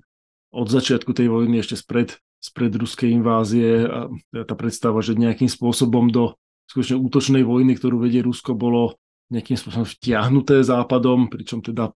od 0.50 0.66
začiatku 0.66 1.14
tej 1.14 1.30
vojny, 1.30 1.62
ešte 1.62 1.78
spred, 1.78 2.18
spred 2.42 2.74
ruskej 2.74 3.10
invázie 3.14 3.86
a 3.86 4.10
tá 4.44 4.54
predstava, 4.58 4.98
že 5.02 5.14
nejakým 5.14 5.46
spôsobom 5.46 6.10
do 6.10 6.34
skutočne 6.70 6.98
útočnej 6.98 7.42
vojny, 7.42 7.74
ktorú 7.74 7.98
vedie 8.02 8.22
Rusko, 8.22 8.54
bolo 8.54 8.98
nejakým 9.30 9.58
spôsobom 9.58 9.86
vtiahnuté 9.86 10.62
západom, 10.66 11.30
pričom 11.30 11.62
teda 11.62 11.94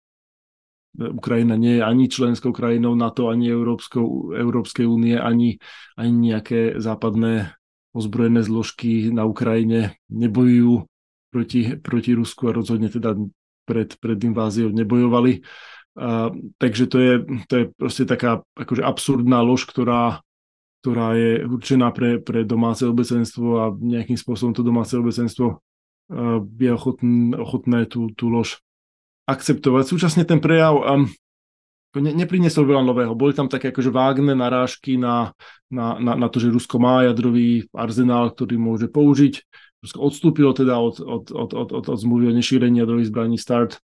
Ukrajina 0.94 1.58
nie 1.58 1.78
je 1.78 1.82
ani 1.82 2.06
členskou 2.06 2.54
krajinou 2.54 2.94
NATO, 2.94 3.26
ani 3.26 3.50
Európskou, 3.50 4.30
Európskej 4.38 4.86
únie, 4.86 5.18
ani, 5.18 5.58
ani 5.98 6.30
nejaké 6.30 6.78
západné 6.78 7.50
ozbrojené 7.94 8.46
zložky 8.46 9.10
na 9.10 9.26
Ukrajine 9.26 9.98
nebojujú 10.06 10.86
proti, 11.34 11.74
proti 11.82 12.10
Rusku 12.14 12.46
a 12.46 12.54
rozhodne 12.54 12.90
teda 12.90 13.18
pred, 13.66 13.98
pred 13.98 14.18
inváziou 14.22 14.70
nebojovali. 14.70 15.42
A, 15.94 16.34
takže 16.58 16.84
to 16.90 16.98
je, 16.98 17.14
to 17.46 17.54
je 17.54 17.64
proste 17.74 18.04
taká 18.04 18.42
akože 18.58 18.82
absurdná 18.82 19.42
lož, 19.46 19.66
ktorá, 19.66 20.22
ktorá 20.82 21.14
je 21.14 21.46
určená 21.46 21.94
pre, 21.94 22.18
pre 22.18 22.42
domáce 22.42 22.82
obecenstvo 22.82 23.46
a 23.62 23.64
nejakým 23.72 24.18
spôsobom 24.18 24.52
to 24.52 24.66
domáce 24.66 24.92
obecenstvo 24.92 25.62
je 26.60 26.70
ochotné, 26.72 27.32
ochotné 27.36 27.80
tú, 27.88 28.12
tú 28.12 28.28
lož 28.28 28.60
akceptovať. 29.24 29.84
Súčasne 29.88 30.28
ten 30.28 30.36
prejav 30.36 30.76
um, 30.76 31.08
ne, 31.96 32.12
nepriniesol 32.12 32.68
veľa 32.68 32.84
nového. 32.84 33.16
Boli 33.16 33.32
tam 33.32 33.48
také 33.48 33.72
akože 33.72 33.88
vágne 33.88 34.36
narážky 34.36 35.00
na, 35.00 35.32
na, 35.72 35.96
na, 35.96 36.12
na 36.18 36.28
to, 36.28 36.36
že 36.36 36.52
Rusko 36.52 36.76
má 36.76 37.08
jadrový 37.08 37.64
arzenál, 37.72 38.36
ktorý 38.36 38.60
môže 38.60 38.86
použiť. 38.92 39.40
Rusko 39.80 39.98
odstúpilo 40.00 40.52
teda 40.52 40.76
od, 40.76 41.00
od, 41.00 41.24
od, 41.32 41.50
od, 41.56 41.68
od, 41.72 41.84
od 41.88 41.98
zmluvy 42.00 42.32
o 42.32 42.36
nešírení 42.36 42.84
jadrových 42.84 43.08
zbraní 43.08 43.36
START 43.40 43.80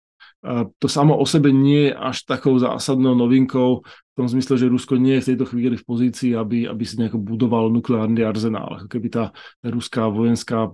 to 0.79 0.87
samo 0.87 1.19
o 1.19 1.27
sebe 1.27 1.51
nie 1.51 1.91
je 1.91 1.93
až 1.99 2.23
takou 2.23 2.55
zásadnou 2.59 3.19
novinkou 3.19 3.83
v 3.83 4.15
tom 4.15 4.27
zmysle, 4.31 4.55
že 4.55 4.71
Rusko 4.71 4.95
nie 4.95 5.19
je 5.19 5.23
v 5.23 5.29
tejto 5.35 5.47
chvíli 5.51 5.75
v 5.75 5.87
pozícii, 5.87 6.31
aby, 6.39 6.67
aby 6.71 6.85
si 6.87 6.99
nejako 6.99 7.19
budoval 7.19 7.71
nukleárny 7.75 8.23
arzenál. 8.23 8.87
Keby 8.87 9.09
tá 9.11 9.25
ruská 9.67 10.07
vojenská, 10.07 10.71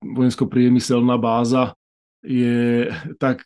vojensko-priemyselná 0.00 1.20
báza 1.20 1.76
je 2.24 2.88
tak 3.20 3.44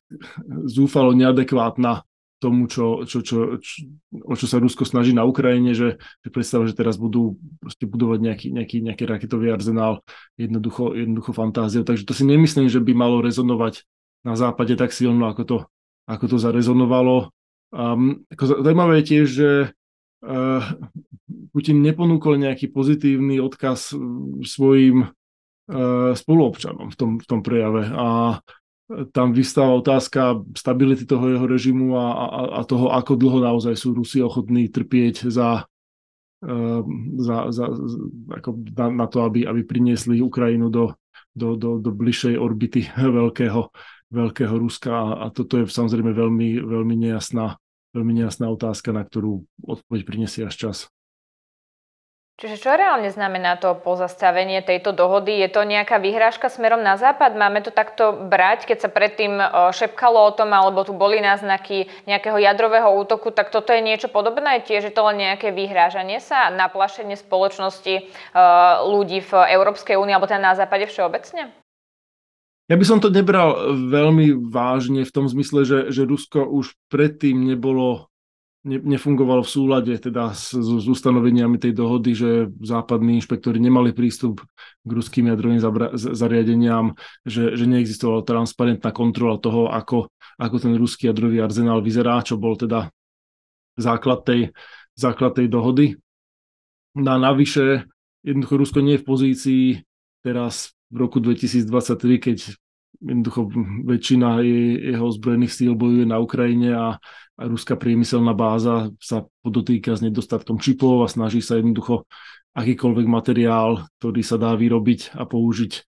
zúfalo 0.64 1.12
neadekvátna 1.12 2.06
tomu, 2.42 2.66
čo, 2.66 3.06
čo, 3.06 3.22
čo, 3.22 3.62
čo, 3.62 3.86
o 4.26 4.34
čo 4.34 4.46
sa 4.50 4.58
Rusko 4.58 4.82
snaží 4.82 5.14
na 5.14 5.22
Ukrajine, 5.22 5.78
že, 5.78 6.02
že 6.26 6.28
predstava, 6.34 6.66
že 6.66 6.74
teraz 6.74 6.98
budú 6.98 7.38
budovať 7.62 8.18
nejaký, 8.18 8.48
nejaký, 8.50 8.76
nejaký 8.82 9.04
raketový 9.06 9.54
arzenál, 9.54 10.02
jednoducho, 10.34 10.98
jednoducho 10.98 11.30
fantáziou. 11.30 11.86
Takže 11.86 12.02
to 12.02 12.10
si 12.10 12.26
nemyslím, 12.26 12.66
že 12.66 12.82
by 12.82 12.92
malo 12.98 13.22
rezonovať 13.22 13.86
na 14.22 14.34
západe 14.38 14.78
tak 14.78 14.94
silno, 14.94 15.26
ako 15.26 15.42
to, 15.44 15.58
ako 16.06 16.24
to 16.30 16.36
zarezonovalo. 16.38 17.30
Um, 17.72 18.22
ako 18.30 18.62
zaujímavé 18.62 19.02
je 19.02 19.08
tiež, 19.08 19.26
že 19.26 19.50
uh, 20.22 20.62
Putin 21.50 21.82
neponúkol 21.82 22.38
nejaký 22.38 22.70
pozitívny 22.70 23.42
odkaz 23.42 23.96
svojim 24.44 25.08
uh, 25.08 26.12
spoluobčanom 26.14 26.92
v 26.92 26.96
tom, 26.96 27.10
v 27.18 27.26
tom 27.26 27.40
prejave 27.40 27.88
a 27.90 28.38
tam 29.12 29.32
vystáva 29.32 29.72
otázka 29.80 30.44
stability 30.52 31.08
toho 31.08 31.24
jeho 31.32 31.46
režimu 31.48 31.96
a, 31.96 32.06
a, 32.12 32.26
a 32.58 32.62
toho, 32.68 32.92
ako 32.92 33.16
dlho 33.16 33.40
naozaj 33.40 33.72
sú 33.72 33.96
Rusi 33.96 34.20
ochotní 34.20 34.68
trpieť 34.68 35.32
za, 35.32 35.64
uh, 36.44 36.82
za, 37.16 37.36
za, 37.48 37.64
ako 38.36 38.48
na, 38.76 38.86
na 39.04 39.06
to, 39.08 39.24
aby, 39.24 39.48
aby 39.48 39.64
priniesli 39.64 40.20
Ukrajinu 40.20 40.68
do, 40.68 40.92
do, 41.32 41.56
do, 41.56 41.80
do 41.80 41.90
bližšej 41.90 42.36
orbity 42.36 42.92
veľkého 43.18 43.72
veľkého 44.12 44.52
Ruska 44.52 44.92
a 45.24 45.32
toto 45.32 45.56
je 45.56 45.64
samozrejme 45.64 46.12
veľmi, 46.12 46.60
veľmi, 46.60 46.94
nejasná, 47.08 47.56
veľmi 47.96 48.12
nejasná 48.20 48.52
otázka, 48.52 48.92
na 48.92 49.08
ktorú 49.08 49.48
odpoveď 49.64 50.00
prinesie 50.04 50.44
až 50.44 50.54
čas. 50.68 50.78
Čiže 52.40 52.58
čo 52.58 52.74
reálne 52.74 53.06
znamená 53.06 53.54
to 53.60 53.76
pozastavenie 53.86 54.66
tejto 54.66 54.90
dohody? 54.90 55.38
Je 55.38 55.46
to 55.46 55.62
nejaká 55.62 56.02
vyhrážka 56.02 56.50
smerom 56.50 56.82
na 56.82 56.98
západ? 56.98 57.38
Máme 57.38 57.62
to 57.62 57.70
takto 57.70 58.18
brať, 58.18 58.66
keď 58.66 58.78
sa 58.82 58.90
predtým 58.90 59.38
šepkalo 59.70 60.18
o 60.18 60.34
tom, 60.34 60.50
alebo 60.50 60.82
tu 60.82 60.90
boli 60.90 61.22
náznaky 61.22 61.86
nejakého 62.08 62.34
jadrového 62.42 62.88
útoku, 62.98 63.30
tak 63.30 63.54
toto 63.54 63.70
je 63.70 63.84
niečo 63.84 64.10
podobné? 64.10 64.58
Tiež 64.64 64.90
je 64.90 64.94
to 64.96 65.06
len 65.12 65.22
nejaké 65.22 65.54
vyhrážanie 65.54 66.18
sa, 66.18 66.50
naplašenie 66.50 67.14
spoločnosti 67.14 68.10
ľudí 68.90 69.22
v 69.22 69.32
Európskej 69.54 69.94
únii 69.94 70.16
alebo 70.16 70.26
teda 70.26 70.42
na 70.42 70.58
západe 70.58 70.90
všeobecne? 70.90 71.61
Ja 72.70 72.78
by 72.78 72.84
som 72.86 73.02
to 73.02 73.10
nebral 73.10 73.74
veľmi 73.90 74.38
vážne 74.48 75.02
v 75.02 75.14
tom 75.14 75.26
zmysle, 75.26 75.66
že, 75.66 75.78
že 75.90 76.06
Rusko 76.06 76.46
už 76.46 76.78
predtým 76.88 77.42
nebolo 77.42 78.12
ne, 78.62 78.78
nefungovalo 78.78 79.42
v 79.42 79.52
súlade 79.52 79.94
teda 79.98 80.30
s, 80.32 80.54
s 80.54 80.86
ustanoveniami 80.86 81.58
tej 81.58 81.74
dohody, 81.74 82.14
že 82.14 82.30
západní 82.62 83.18
inšpektori 83.18 83.58
nemali 83.58 83.90
prístup 83.90 84.46
k 84.82 84.90
ruským 84.90 85.30
jadrovým 85.30 85.58
zabra- 85.58 85.92
zariadeniam, 85.94 86.94
že, 87.26 87.58
že 87.58 87.66
neexistovala 87.66 88.22
transparentná 88.22 88.94
kontrola 88.94 89.42
toho, 89.42 89.68
ako, 89.68 90.10
ako 90.38 90.56
ten 90.62 90.74
ruský 90.78 91.10
jadrový 91.10 91.42
arzenál 91.42 91.82
vyzerá, 91.82 92.22
čo 92.22 92.38
bol 92.38 92.54
teda 92.54 92.88
základ 93.74 94.22
tej, 94.22 94.40
základ 94.94 95.34
tej 95.34 95.50
dohody. 95.50 95.98
Na 96.92 97.16
navyše, 97.16 97.88
jednoducho 98.20 98.54
Rusko 98.60 98.78
nie 98.84 99.00
je 99.00 99.02
v 99.02 99.08
pozícii 99.08 99.64
teraz 100.22 100.76
v 100.92 100.96
roku 101.00 101.18
2023, 101.18 102.20
keď 102.20 102.38
jednoducho 103.02 103.50
väčšina 103.88 104.44
jeho 104.92 105.04
ozbrojených 105.08 105.52
síl 105.52 105.72
bojuje 105.74 106.06
na 106.06 106.20
Ukrajine 106.20 106.70
a, 106.76 106.86
ruská 107.40 107.74
priemyselná 107.74 108.36
báza 108.36 108.92
sa 109.00 109.26
podotýka 109.42 109.96
s 109.96 110.04
nedostatkom 110.04 110.60
čipov 110.60 111.02
a 111.02 111.10
snaží 111.10 111.40
sa 111.40 111.58
jednoducho 111.58 112.06
akýkoľvek 112.52 113.06
materiál, 113.08 113.88
ktorý 113.98 114.20
sa 114.20 114.36
dá 114.36 114.52
vyrobiť 114.52 115.16
a 115.16 115.24
použiť 115.24 115.72
e, 115.72 115.80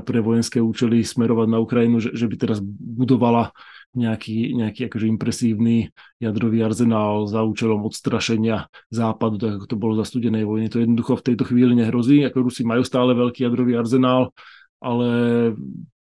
pre 0.00 0.18
vojenské 0.24 0.58
účely 0.58 1.04
smerovať 1.04 1.48
na 1.52 1.58
Ukrajinu, 1.60 2.00
že, 2.00 2.16
že 2.16 2.24
by 2.24 2.36
teraz 2.40 2.58
budovala 2.64 3.52
nejaký, 3.98 4.54
nejaký 4.54 4.86
akože 4.86 5.06
impresívny 5.10 5.90
jadrový 6.22 6.62
arzenál 6.62 7.26
za 7.26 7.42
účelom 7.42 7.82
odstrašenia 7.82 8.70
západu, 8.94 9.42
tak 9.42 9.58
ako 9.58 9.66
to 9.66 9.76
bolo 9.76 9.94
za 9.98 10.06
studenej 10.06 10.46
vojny. 10.46 10.70
To 10.70 10.78
jednoducho 10.78 11.18
v 11.18 11.26
tejto 11.32 11.44
chvíli 11.50 11.74
nehrozí, 11.74 12.22
ako 12.22 12.46
Rusi 12.46 12.62
majú 12.62 12.86
stále 12.86 13.12
veľký 13.18 13.42
jadrový 13.42 13.74
arzenál, 13.74 14.30
ale 14.78 15.08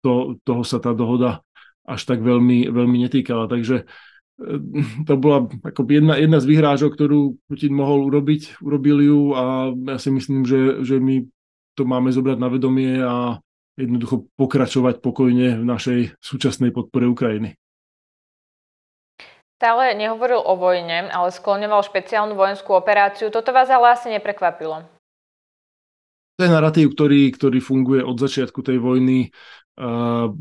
to, 0.04 0.36
toho 0.44 0.62
sa 0.64 0.76
tá 0.76 0.92
dohoda 0.92 1.40
až 1.88 2.04
tak 2.04 2.20
veľmi, 2.20 2.68
veľmi 2.68 2.96
netýkala. 3.08 3.48
Takže 3.48 3.88
eh, 3.88 4.60
to 5.08 5.12
bola 5.16 5.48
ako 5.64 5.80
jedna, 5.88 6.20
jedna 6.20 6.38
z 6.38 6.48
vyhrážok, 6.48 6.92
ktorú 6.92 7.40
Putin 7.48 7.72
mohol 7.72 8.04
urobiť, 8.06 8.60
urobil 8.60 9.00
ju 9.00 9.20
a 9.32 9.72
ja 9.72 9.98
si 9.98 10.12
myslím, 10.12 10.44
že, 10.44 10.84
že 10.84 11.00
my 11.00 11.24
to 11.74 11.88
máme 11.88 12.12
zobrať 12.12 12.36
na 12.36 12.48
vedomie 12.52 13.00
a 13.00 13.40
jednoducho 13.80 14.28
pokračovať 14.36 15.00
pokojne 15.00 15.62
v 15.62 15.64
našej 15.64 16.00
súčasnej 16.20 16.74
podpore 16.74 17.08
Ukrajiny. 17.08 17.56
Stále 19.60 19.92
nehovoril 19.92 20.40
o 20.40 20.56
vojne, 20.56 21.12
ale 21.12 21.28
skloňoval 21.28 21.84
špeciálnu 21.84 22.32
vojenskú 22.32 22.72
operáciu. 22.72 23.28
Toto 23.28 23.52
vás 23.52 23.68
ale 23.68 23.92
asi 23.92 24.08
neprekvapilo. 24.08 24.88
To 26.40 26.40
je 26.40 26.48
narratív, 26.48 26.96
ktorý, 26.96 27.28
ktorý 27.36 27.60
funguje 27.60 28.00
od 28.00 28.16
začiatku 28.16 28.64
tej 28.64 28.80
vojny 28.80 29.28
uh, 29.76 30.32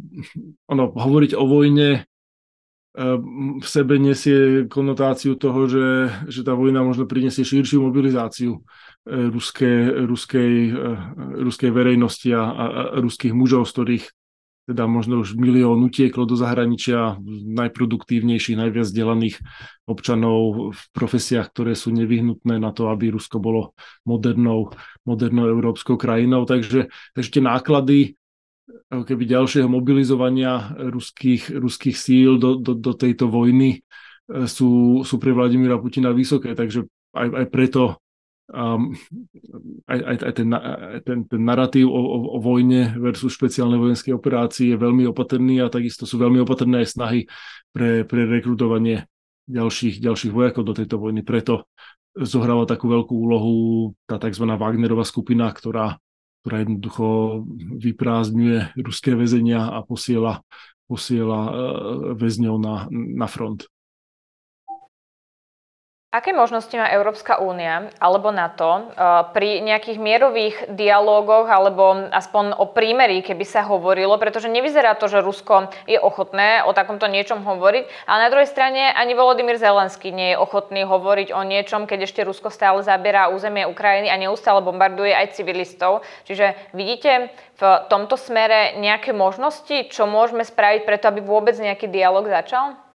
ono, 0.71 0.83
hovoriť 0.95 1.35
o 1.35 1.43
vojne 1.43 1.99
uh, 1.99 3.19
v 3.59 3.67
sebe 3.67 3.99
nesie 3.99 4.71
konotáciu 4.71 5.35
toho, 5.35 5.67
že, 5.67 5.88
že 6.31 6.47
tá 6.47 6.55
vojna 6.55 6.79
možno 6.88 7.03
prinesie 7.03 7.43
širšiu 7.43 7.91
mobilizáciu 7.91 8.55
uh, 8.55 8.63
ruské, 9.35 9.99
ruskej, 9.99 10.51
uh, 10.71 10.95
ruskej 11.43 11.75
verejnosti 11.75 12.31
a, 12.31 12.39
a, 12.39 12.65
a 12.71 12.81
ruských 13.03 13.35
mužov, 13.35 13.67
z 13.67 13.71
ktorých 13.75 14.05
teda 14.69 14.85
možno 14.85 15.25
už 15.25 15.33
milión 15.33 15.81
utieklo 15.81 16.29
do 16.29 16.38
zahraničia 16.38 17.17
najproduktívnejších, 17.57 18.53
najviac 18.53 18.85
vzdelaných 18.85 19.41
občanov 19.89 20.69
v 20.77 20.81
profesiách, 20.93 21.49
ktoré 21.49 21.73
sú 21.73 21.89
nevyhnutné 21.89 22.61
na 22.61 22.69
to, 22.69 22.93
aby 22.93 23.09
Rusko 23.09 23.41
bolo 23.41 23.73
modernou, 24.05 24.69
modernou 25.09 25.49
európskou 25.49 25.97
krajinou. 25.97 26.45
Takže, 26.45 26.93
takže 27.17 27.29
tie 27.33 27.41
náklady 27.41 27.97
ako 28.93 29.03
keby 29.09 29.23
ďalšieho 29.25 29.65
mobilizovania 29.65 30.77
ruských, 30.77 31.49
ruských 31.57 31.97
síl 31.97 32.38
do, 32.38 32.61
do, 32.61 32.77
do 32.77 32.93
tejto 32.93 33.25
vojny 33.25 33.81
e, 33.81 34.45
sú, 34.45 35.01
sú 35.01 35.15
pre 35.17 35.33
Vladimíra 35.33 35.81
Putina 35.81 36.13
vysoké, 36.13 36.53
takže 36.53 36.85
aj, 37.17 37.27
aj 37.33 37.45
preto 37.49 37.97
um, 38.49 38.93
aj, 39.87 39.99
aj, 39.99 40.15
aj 40.25 40.33
ten, 40.33 40.49
ten, 41.05 41.19
ten 41.25 41.41
narratív 41.41 41.88
o, 41.89 41.99
o, 41.99 42.17
o 42.35 42.38
vojne 42.41 42.97
versus 42.97 43.33
špeciálne 43.33 43.77
vojenské 43.77 44.12
operácie 44.12 44.73
je 44.73 44.77
veľmi 44.77 45.05
opatrný 45.09 45.62
a 45.63 45.71
takisto 45.71 46.09
sú 46.09 46.17
veľmi 46.17 46.41
opatrné 46.43 46.83
aj 46.83 46.97
snahy 46.97 47.19
pre, 47.71 48.03
pre 48.03 48.25
rekrutovanie 48.25 49.05
ďalších, 49.49 50.01
ďalších 50.01 50.33
vojakov 50.33 50.65
do 50.65 50.73
tejto 50.77 51.01
vojny. 51.01 51.25
Preto 51.25 51.69
zohráva 52.13 52.65
takú 52.65 52.89
veľkú 52.89 53.13
úlohu 53.13 53.55
tá 54.09 54.17
tzv. 54.17 54.45
Wagnerová 54.45 55.05
skupina, 55.05 55.49
ktorá 55.49 55.97
ktorá 56.39 56.63
jednoducho 56.63 57.05
vyprázdňuje 57.83 58.79
ruské 58.79 59.12
väzenia 59.12 59.75
a 59.75 59.83
posiela, 59.83 60.39
posiela 60.88 61.39
e, 61.45 61.51
väzňov 62.15 62.55
na, 62.57 62.88
na 62.89 63.27
front. 63.27 63.67
Aké 66.10 66.34
možnosti 66.34 66.74
má 66.74 66.89
Európska 66.89 67.38
únia 67.38 67.93
alebo 68.02 68.34
NATO 68.34 68.65
eh, 68.65 69.30
pri 69.30 69.62
nejakých 69.62 70.02
mierových 70.02 70.56
dialógoch 70.74 71.45
alebo 71.45 72.10
aspoň 72.10 72.58
o 72.58 72.65
prímerí, 72.74 73.22
keby 73.22 73.45
sa 73.45 73.62
hovorilo, 73.62 74.17
pretože 74.17 74.50
nevyzerá 74.50 74.98
to, 74.98 75.06
že 75.06 75.22
Rusko 75.22 75.69
je 75.86 76.02
ochotné 76.02 76.65
o 76.65 76.74
takomto 76.74 77.06
niečom 77.06 77.45
hovoriť, 77.45 78.10
ale 78.10 78.26
na 78.26 78.32
druhej 78.34 78.50
strane 78.50 78.89
ani 78.89 79.13
Volodymyr 79.13 79.62
Zelenský 79.62 80.10
nie 80.10 80.34
je 80.34 80.41
ochotný 80.41 80.82
hovoriť 80.82 81.30
o 81.30 81.45
niečom, 81.45 81.86
keď 81.86 82.10
ešte 82.10 82.26
Rusko 82.26 82.50
stále 82.50 82.82
zaberá 82.82 83.30
územie 83.30 83.69
Ukrajiny 83.69 84.10
a 84.10 84.17
neustále 84.17 84.65
bombarduje 84.65 85.13
aj 85.13 85.38
civilistov. 85.38 86.02
Čiže 86.26 86.58
vidíte 86.74 87.30
v 87.62 87.86
tomto 87.86 88.17
smere 88.17 88.82
nejaké 88.82 89.13
možnosti, 89.13 89.93
čo 89.93 90.10
môžeme 90.10 90.41
spraviť 90.41 90.89
preto, 90.89 91.06
aby 91.06 91.22
vôbec 91.22 91.54
nejaký 91.54 91.86
dialog 91.86 92.26
začal? 92.26 92.88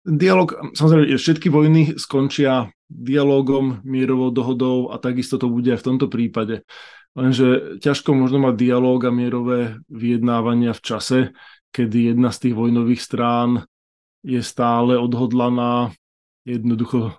Dialóg, 0.00 0.56
samozrejme, 0.72 1.12
všetky 1.20 1.52
vojny 1.52 1.82
skončia 2.00 2.72
dialogom, 2.88 3.84
mierovou 3.84 4.32
dohodou 4.32 4.88
a 4.88 4.96
takisto 4.96 5.36
to 5.36 5.52
bude 5.52 5.68
aj 5.68 5.84
v 5.84 5.86
tomto 5.92 6.08
prípade. 6.08 6.64
Lenže 7.12 7.76
ťažko 7.84 8.16
možno 8.16 8.40
mať 8.40 8.54
dialóg 8.56 9.04
a 9.04 9.12
mierové 9.12 9.76
vyjednávania 9.92 10.72
v 10.72 10.80
čase, 10.80 11.18
kedy 11.68 12.16
jedna 12.16 12.32
z 12.32 12.48
tých 12.48 12.54
vojnových 12.56 13.02
strán 13.02 13.50
je 14.24 14.40
stále 14.40 14.96
odhodlaná 14.96 15.92
jednoducho 16.48 17.12
e, 17.12 17.14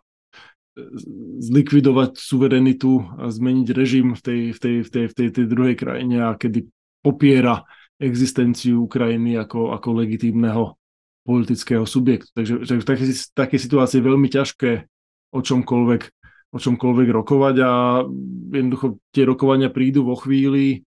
zlikvidovať 1.45 2.17
suverenitu 2.17 3.05
a 3.21 3.29
zmeniť 3.29 3.67
režim 3.77 4.17
v 4.17 4.21
tej, 4.21 4.41
v 4.55 4.59
tej, 4.59 4.75
v 4.81 4.89
tej, 4.89 5.05
v 5.05 5.13
tej, 5.13 5.27
tej 5.29 5.45
druhej 5.45 5.75
krajine 5.77 6.17
a 6.23 6.33
kedy 6.33 6.65
popiera 7.05 7.61
existenciu 8.01 8.89
Ukrajiny 8.89 9.37
ako, 9.37 9.77
ako 9.77 9.89
legitímneho 10.01 10.80
politického 11.21 11.85
subjektu. 11.85 12.29
Takže, 12.33 12.53
že 12.65 12.81
v 12.81 12.87
takej, 12.87 13.07
takej 13.33 13.59
situácii 13.61 13.97
je 14.01 14.07
veľmi 14.09 14.29
ťažké 14.29 14.71
o 15.31 15.39
čomkoľvek, 15.39 16.01
o 16.51 16.57
čomkoľvek 16.57 17.07
rokovať 17.13 17.55
a 17.63 17.71
jednoducho 18.51 18.99
tie 19.13 19.23
rokovania 19.23 19.69
prídu 19.71 20.03
vo 20.03 20.17
chvíli, 20.17 20.83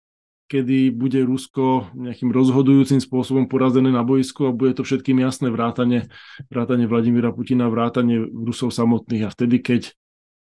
kedy 0.49 0.89
bude 0.89 1.21
Rusko 1.21 1.93
nejakým 1.93 2.33
rozhodujúcim 2.33 2.97
spôsobom 2.97 3.45
porazené 3.45 3.93
na 3.93 4.01
boisku 4.01 4.49
a 4.49 4.55
bude 4.55 4.73
to 4.73 4.81
všetkým 4.81 5.21
jasné 5.21 5.53
vrátane, 5.53 6.09
vrátane 6.49 6.89
Vladimíra 6.89 7.29
Putina, 7.29 7.69
vrátane 7.69 8.25
Rusov 8.25 8.73
samotných. 8.73 9.29
A 9.29 9.33
vtedy, 9.33 9.61
keď 9.61 9.93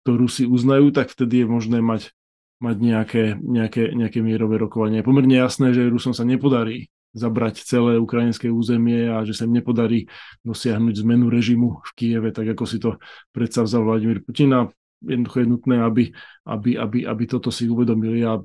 to 0.07 0.15
Rusi 0.15 0.47
uznajú, 0.47 0.95
tak 0.95 1.11
vtedy 1.11 1.43
je 1.43 1.47
možné 1.51 1.83
mať, 1.83 2.15
mať 2.63 2.75
nejaké, 2.79 3.23
nejaké, 3.43 3.91
nejaké 3.91 4.23
mierové 4.23 4.55
rokovanie. 4.55 5.03
Je 5.03 5.07
pomerne 5.07 5.35
jasné, 5.35 5.75
že 5.75 5.91
Rusom 5.91 6.15
sa 6.15 6.23
nepodarí 6.23 6.87
zabrať 7.13 7.65
celé 7.65 7.97
ukrajinské 7.97 8.53
územie 8.53 9.09
a 9.09 9.25
že 9.25 9.33
sa 9.33 9.49
im 9.49 9.57
nepodarí 9.57 10.05
dosiahnuť 10.45 11.01
zmenu 11.01 11.25
režimu 11.27 11.81
v 11.81 11.91
Kieve, 11.97 12.29
tak 12.29 12.53
ako 12.53 12.63
si 12.69 12.77
to 12.77 13.01
predsa 13.33 13.65
vzal 13.65 13.85
Vladimír 13.85 14.21
Putin. 14.21 14.53
A 14.53 14.61
jednoducho 15.01 15.37
je 15.41 15.47
nutné, 15.47 15.75
aby, 15.81 16.03
aby, 16.45 16.77
aby, 16.77 16.99
aby 17.07 17.23
toto 17.25 17.49
si 17.49 17.65
uvedomili. 17.65 18.21
A 18.27 18.37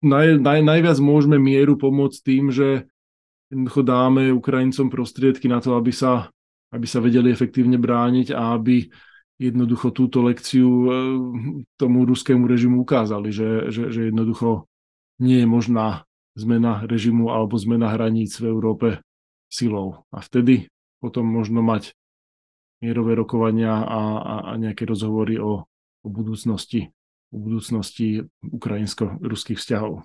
naj, 0.00 0.40
naj, 0.40 0.60
najviac 0.64 0.98
môžeme 1.02 1.36
mieru 1.36 1.76
pomôcť 1.76 2.18
tým, 2.24 2.48
že 2.48 2.88
jednoducho 3.52 3.82
dáme 3.84 4.32
Ukrajincom 4.32 4.88
prostriedky 4.88 5.46
na 5.50 5.60
to, 5.60 5.76
aby 5.76 5.92
sa, 5.92 6.32
aby 6.72 6.86
sa 6.88 7.04
vedeli 7.04 7.30
efektívne 7.30 7.76
brániť 7.76 8.32
a 8.32 8.56
aby 8.56 8.88
jednoducho 9.36 9.92
túto 9.92 10.24
lekciu 10.24 10.68
eh, 10.68 10.90
tomu 11.76 12.08
ruskému 12.08 12.48
režimu 12.48 12.80
ukázali, 12.80 13.28
že, 13.28 13.68
že, 13.68 13.92
že 13.92 14.00
jednoducho 14.08 14.64
nie 15.20 15.44
je 15.44 15.48
možná 15.48 16.05
zmena 16.36 16.84
režimu 16.84 17.32
alebo 17.32 17.56
zmena 17.56 17.90
hraníc 17.90 18.36
v 18.38 18.52
Európe 18.52 18.88
silou. 19.48 20.04
A 20.12 20.20
vtedy 20.20 20.68
potom 21.00 21.24
možno 21.24 21.64
mať 21.64 21.96
mierové 22.84 23.16
rokovania 23.16 23.72
a, 23.72 24.00
a, 24.20 24.34
a 24.48 24.60
nejaké 24.60 24.84
rozhovory 24.84 25.40
o, 25.40 25.64
o 26.04 26.08
budúcnosti, 26.08 26.92
o 27.32 27.40
budúcnosti 27.40 28.28
ukrajinsko-ruských 28.44 29.56
vzťahov. 29.56 30.04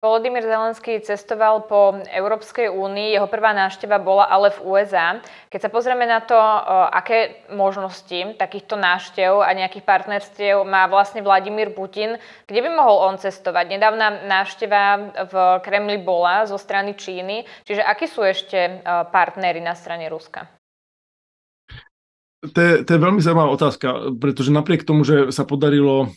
Volodymyr 0.00 0.40
Zelenský 0.40 0.96
cestoval 1.04 1.68
po 1.68 2.00
Európskej 2.08 2.72
únii, 2.72 3.12
jeho 3.12 3.28
prvá 3.28 3.52
návšteva 3.52 4.00
bola 4.00 4.32
ale 4.32 4.48
v 4.48 4.64
USA. 4.64 5.20
Keď 5.52 5.60
sa 5.60 5.70
pozrieme 5.70 6.08
na 6.08 6.24
to, 6.24 6.40
aké 6.88 7.44
možnosti 7.52 8.40
takýchto 8.40 8.80
návštev 8.80 9.44
a 9.44 9.52
nejakých 9.52 9.84
partnerstiev 9.84 10.64
má 10.64 10.88
vlastne 10.88 11.20
Vladimír 11.20 11.76
Putin, 11.76 12.16
kde 12.48 12.60
by 12.64 12.70
mohol 12.72 13.12
on 13.12 13.20
cestovať? 13.20 13.76
Nedávna 13.76 14.24
návšteva 14.24 14.82
v 15.28 15.34
Kremli 15.60 16.00
bola 16.00 16.48
zo 16.48 16.56
strany 16.56 16.96
Číny, 16.96 17.44
čiže 17.68 17.84
akí 17.84 18.08
sú 18.08 18.24
ešte 18.24 18.80
partnery 19.12 19.60
na 19.60 19.76
strane 19.76 20.08
Ruska? 20.08 20.48
To 22.40 22.56
je, 22.56 22.88
to 22.88 22.96
je 22.96 23.04
veľmi 23.04 23.20
zaujímavá 23.20 23.52
otázka, 23.52 24.16
pretože 24.16 24.48
napriek 24.48 24.88
tomu, 24.88 25.04
že 25.04 25.28
sa 25.28 25.44
podarilo 25.44 26.08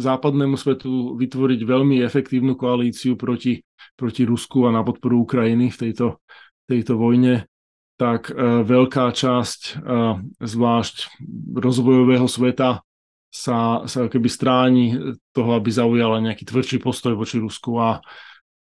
západnému 0.00 0.56
svetu 0.56 1.14
vytvoriť 1.20 1.60
veľmi 1.62 2.00
efektívnu 2.02 2.56
koalíciu 2.56 3.14
proti, 3.14 3.60
proti 3.94 4.24
Rusku 4.24 4.64
a 4.66 4.74
na 4.74 4.80
podporu 4.80 5.22
Ukrajiny 5.22 5.70
v 5.70 5.76
tejto, 5.76 6.24
tejto 6.66 6.96
vojne, 6.96 7.44
tak 8.00 8.32
uh, 8.32 8.64
veľká 8.64 9.12
časť, 9.12 9.84
uh, 9.84 10.18
zvlášť 10.40 11.20
rozvojového 11.52 12.24
sveta, 12.24 12.80
sa, 13.30 13.86
sa 13.86 14.10
keby 14.10 14.26
stráni 14.26 14.84
toho, 15.30 15.54
aby 15.54 15.70
zaujala 15.70 16.18
nejaký 16.18 16.42
tvrdší 16.50 16.82
postoj 16.82 17.14
voči 17.14 17.38
Rusku 17.38 17.78
a, 17.78 18.02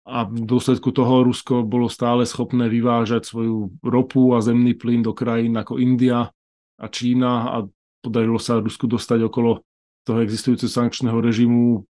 a 0.01 0.17
v 0.25 0.43
dôsledku 0.49 0.89
toho 0.89 1.21
Rusko 1.21 1.61
bolo 1.61 1.85
stále 1.87 2.25
schopné 2.25 2.65
vyvážať 2.65 3.29
svoju 3.29 3.69
ropu 3.85 4.33
a 4.33 4.41
zemný 4.41 4.73
plyn 4.73 5.05
do 5.05 5.13
krajín 5.13 5.53
ako 5.53 5.77
India 5.77 6.33
a 6.77 6.85
Čína 6.89 7.53
a 7.53 7.57
podarilo 8.01 8.41
sa 8.41 8.57
Rusku 8.57 8.89
dostať 8.89 9.29
okolo 9.29 9.61
toho 10.07 10.23
existujúceho 10.23 10.71
sankčného 10.71 11.19
režimu, 11.19 11.83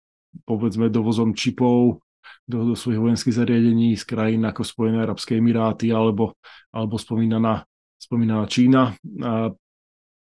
povedzme 0.47 0.87
dovozom 0.87 1.35
čipov 1.35 1.99
do, 2.47 2.71
do 2.71 2.75
svojich 2.79 3.03
vojenských 3.03 3.35
zariadení 3.35 3.99
z 3.99 4.03
krajín 4.07 4.47
ako 4.47 4.63
Spojené 4.63 5.03
arabské 5.03 5.35
emiráty 5.35 5.91
alebo, 5.91 6.39
alebo 6.71 6.95
spomínaná, 6.95 7.67
spomínaná 7.99 8.47
Čína. 8.47 8.95
A, 9.19 9.51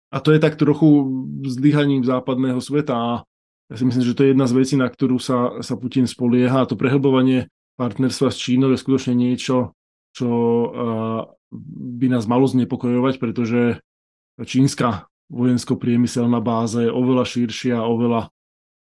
a 0.10 0.18
to 0.18 0.34
je 0.34 0.40
tak 0.42 0.58
trochu 0.58 0.90
zlyhaním 1.46 2.02
západného 2.02 2.58
sveta 2.58 2.98
a 2.98 3.12
ja 3.72 3.76
si 3.80 3.86
myslím, 3.86 4.06
že 4.06 4.18
to 4.18 4.24
je 4.26 4.32
jedna 4.34 4.46
z 4.50 4.54
vecí, 4.58 4.76
na 4.76 4.90
ktorú 4.90 5.18
sa, 5.22 5.62
sa 5.62 5.78
Putin 5.78 6.10
spolieha 6.10 6.66
a 6.66 6.70
to 6.70 6.78
prehlbovanie 6.78 7.50
partnerstva 7.78 8.30
s 8.30 8.38
Čínou 8.38 8.70
je 8.70 8.82
skutočne 8.82 9.18
niečo, 9.18 9.74
čo 10.14 10.30
by 11.54 12.06
nás 12.10 12.30
malo 12.30 12.46
znepokojovať, 12.46 13.18
pretože 13.18 13.82
čínska 14.42 15.10
vojensko-priemyselná 15.32 16.40
báza 16.44 16.84
je 16.84 16.92
oveľa 16.92 17.26
širšia, 17.28 17.78
oveľa 17.80 18.34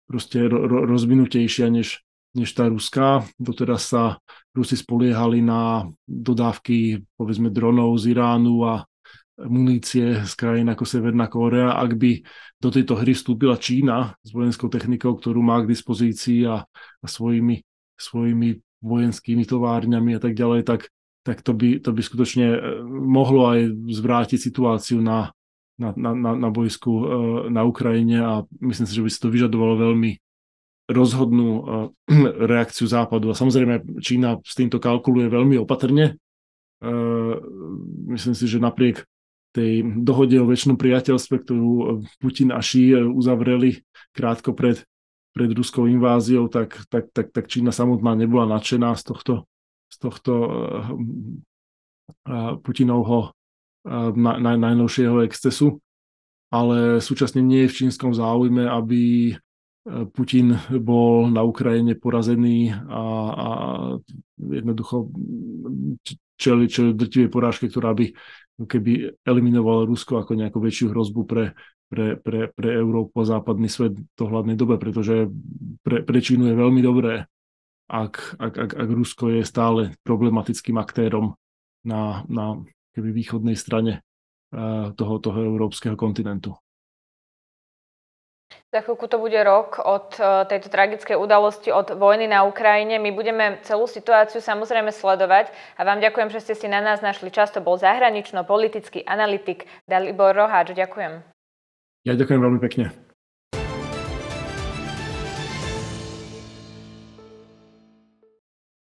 proste 0.07 0.47
ro- 0.47 0.87
rozvinutejšia 0.87 1.69
než, 1.69 2.03
než 2.33 2.49
tá 2.55 2.71
ruská. 2.71 3.27
Doteraz 3.41 3.91
sa 3.91 4.23
Rusi 4.57 4.79
spoliehali 4.79 5.45
na 5.45 5.85
dodávky 6.09 7.05
povedzme 7.21 7.53
dronov 7.53 7.93
z 8.01 8.17
Iránu 8.17 8.65
a 8.65 8.75
munície 9.45 10.25
z 10.25 10.33
krajín 10.33 10.73
ako 10.73 10.89
Severná 10.89 11.29
Kórea. 11.29 11.77
Ak 11.77 11.93
by 11.93 12.25
do 12.57 12.69
tejto 12.73 12.97
hry 12.97 13.13
vstúpila 13.13 13.61
Čína 13.61 14.17
s 14.25 14.33
vojenskou 14.33 14.73
technikou, 14.73 15.13
ktorú 15.13 15.45
má 15.45 15.61
k 15.61 15.69
dispozícii 15.69 16.49
a, 16.49 16.65
a 17.05 17.07
svojimi, 17.07 17.61
svojimi 18.01 18.57
vojenskými 18.81 19.45
továrňami 19.45 20.17
a 20.17 20.21
tak 20.25 20.33
ďalej, 20.33 20.65
tak, 20.65 20.89
tak 21.21 21.45
to, 21.45 21.53
by, 21.53 21.85
to 21.85 21.93
by 21.93 22.01
skutočne 22.01 22.47
eh, 22.49 22.61
mohlo 22.89 23.53
aj 23.53 23.77
zvrátiť 23.93 24.41
situáciu 24.41 25.05
na, 25.05 25.36
na, 25.77 25.93
na, 25.97 26.11
na, 26.17 26.31
na 26.35 26.49
bojsku 26.49 26.91
uh, 26.91 27.05
na 27.53 27.65
Ukrajine 27.69 28.25
a 28.25 28.33
myslím 28.65 28.87
si, 28.89 28.97
že 28.97 29.05
by 29.05 29.11
si 29.13 29.21
to 29.21 29.29
vyžadovalo 29.29 29.77
veľmi 29.77 30.17
rozhodnú 30.89 31.49
uh, 31.53 31.63
reakciu 32.53 32.89
Západu. 32.89 33.29
A 33.29 33.39
samozrejme 33.39 34.01
Čína 34.01 34.41
s 34.41 34.57
týmto 34.57 34.81
kalkuluje 34.81 35.29
veľmi 35.29 35.61
opatrne. 35.61 36.17
Uh, 36.81 37.37
myslím 38.13 38.33
si, 38.33 38.45
že 38.49 38.61
napriek 38.61 39.05
tej 39.57 39.85
dohode 40.05 40.37
o 40.37 40.49
väčšnom 40.49 40.77
priateľstve, 40.77 41.41
ktorú 41.41 42.05
Putin 42.21 42.53
a 42.53 42.61
Xi 42.61 42.93
uzavreli 42.93 43.81
krátko 44.13 44.53
pred, 44.53 44.85
pred 45.33 45.49
ruskou 45.57 45.89
inváziou, 45.89 46.53
tak, 46.53 46.77
tak, 46.93 47.09
tak, 47.09 47.33
tak 47.33 47.49
Čína 47.49 47.73
samotná 47.73 48.13
nebola 48.13 48.45
nadšená 48.53 48.93
z 49.01 49.03
tohto, 49.09 49.35
z 49.89 49.97
tohto 49.97 50.33
Putinovho 52.61 53.36
na, 53.87 54.33
na, 54.43 54.53
najnovšieho 54.59 55.23
excesu, 55.23 55.79
ale 56.51 56.99
súčasne 56.99 57.39
nie 57.43 57.67
je 57.67 57.71
v 57.71 57.79
čínskom 57.87 58.11
záujme, 58.11 58.67
aby 58.67 59.01
e, 59.31 59.35
Putin 60.11 60.59
bol 60.83 61.31
na 61.31 61.47
Ukrajine 61.47 61.95
porazený 61.95 62.75
a, 62.75 63.03
a 63.31 63.49
jednoducho 64.37 65.11
čeli, 66.35 66.67
čeli 66.67 66.91
drtivej 66.99 67.31
porážke, 67.31 67.71
ktorá 67.71 67.95
by 67.95 68.11
keby 68.65 69.21
eliminovala 69.29 69.85
Rusko 69.85 70.17
ako 70.17 70.33
nejakú 70.33 70.59
väčšiu 70.65 70.97
hrozbu 70.97 71.29
pre, 71.29 71.53
pre, 71.93 72.17
pre, 72.17 72.49
pre 72.57 72.69
Európu 72.73 73.21
a 73.21 73.29
západný 73.37 73.69
svet 73.69 74.01
v 74.01 74.21
hľadnej 74.25 74.57
dobe, 74.57 74.81
pretože 74.81 75.29
pre, 75.85 76.01
pre 76.01 76.19
Čínu 76.25 76.49
je 76.49 76.57
veľmi 76.57 76.81
dobré, 76.81 77.29
ak, 77.87 78.41
ak, 78.41 78.55
ak, 78.57 78.71
ak 78.75 78.89
Rusko 78.89 79.31
je 79.31 79.43
stále 79.45 79.95
problematickým 80.03 80.81
aktérom 80.81 81.37
na, 81.85 82.25
na 82.27 82.65
keby 82.97 83.13
východnej 83.13 83.55
strane 83.55 84.01
toho, 84.97 85.15
toho 85.21 85.39
európskeho 85.45 85.99
kontinentu. 85.99 86.57
Za 88.75 88.83
chvíľku 88.83 89.07
to 89.07 89.23
bude 89.23 89.39
rok 89.47 89.79
od 89.79 90.19
eh, 90.19 90.45
tejto 90.51 90.69
tragickej 90.69 91.17
udalosti, 91.17 91.71
od 91.71 91.95
vojny 91.95 92.27
na 92.27 92.43
Ukrajine. 92.45 92.99
My 92.99 93.15
budeme 93.15 93.63
celú 93.63 93.87
situáciu 93.87 94.43
samozrejme 94.43 94.91
sledovať 94.91 95.55
a 95.79 95.87
vám 95.87 96.03
ďakujem, 96.03 96.29
že 96.35 96.43
ste 96.43 96.55
si 96.59 96.67
na 96.67 96.83
nás 96.83 96.99
našli 96.99 97.31
čas. 97.31 97.55
To 97.55 97.63
bol 97.63 97.79
zahranično-politický 97.79 99.07
analytik 99.07 99.71
Dalibor 99.87 100.35
Roháč. 100.35 100.75
Ďakujem. 100.75 101.23
Ja 102.07 102.15
ďakujem 102.15 102.41
veľmi 102.43 102.61
pekne. 102.63 103.06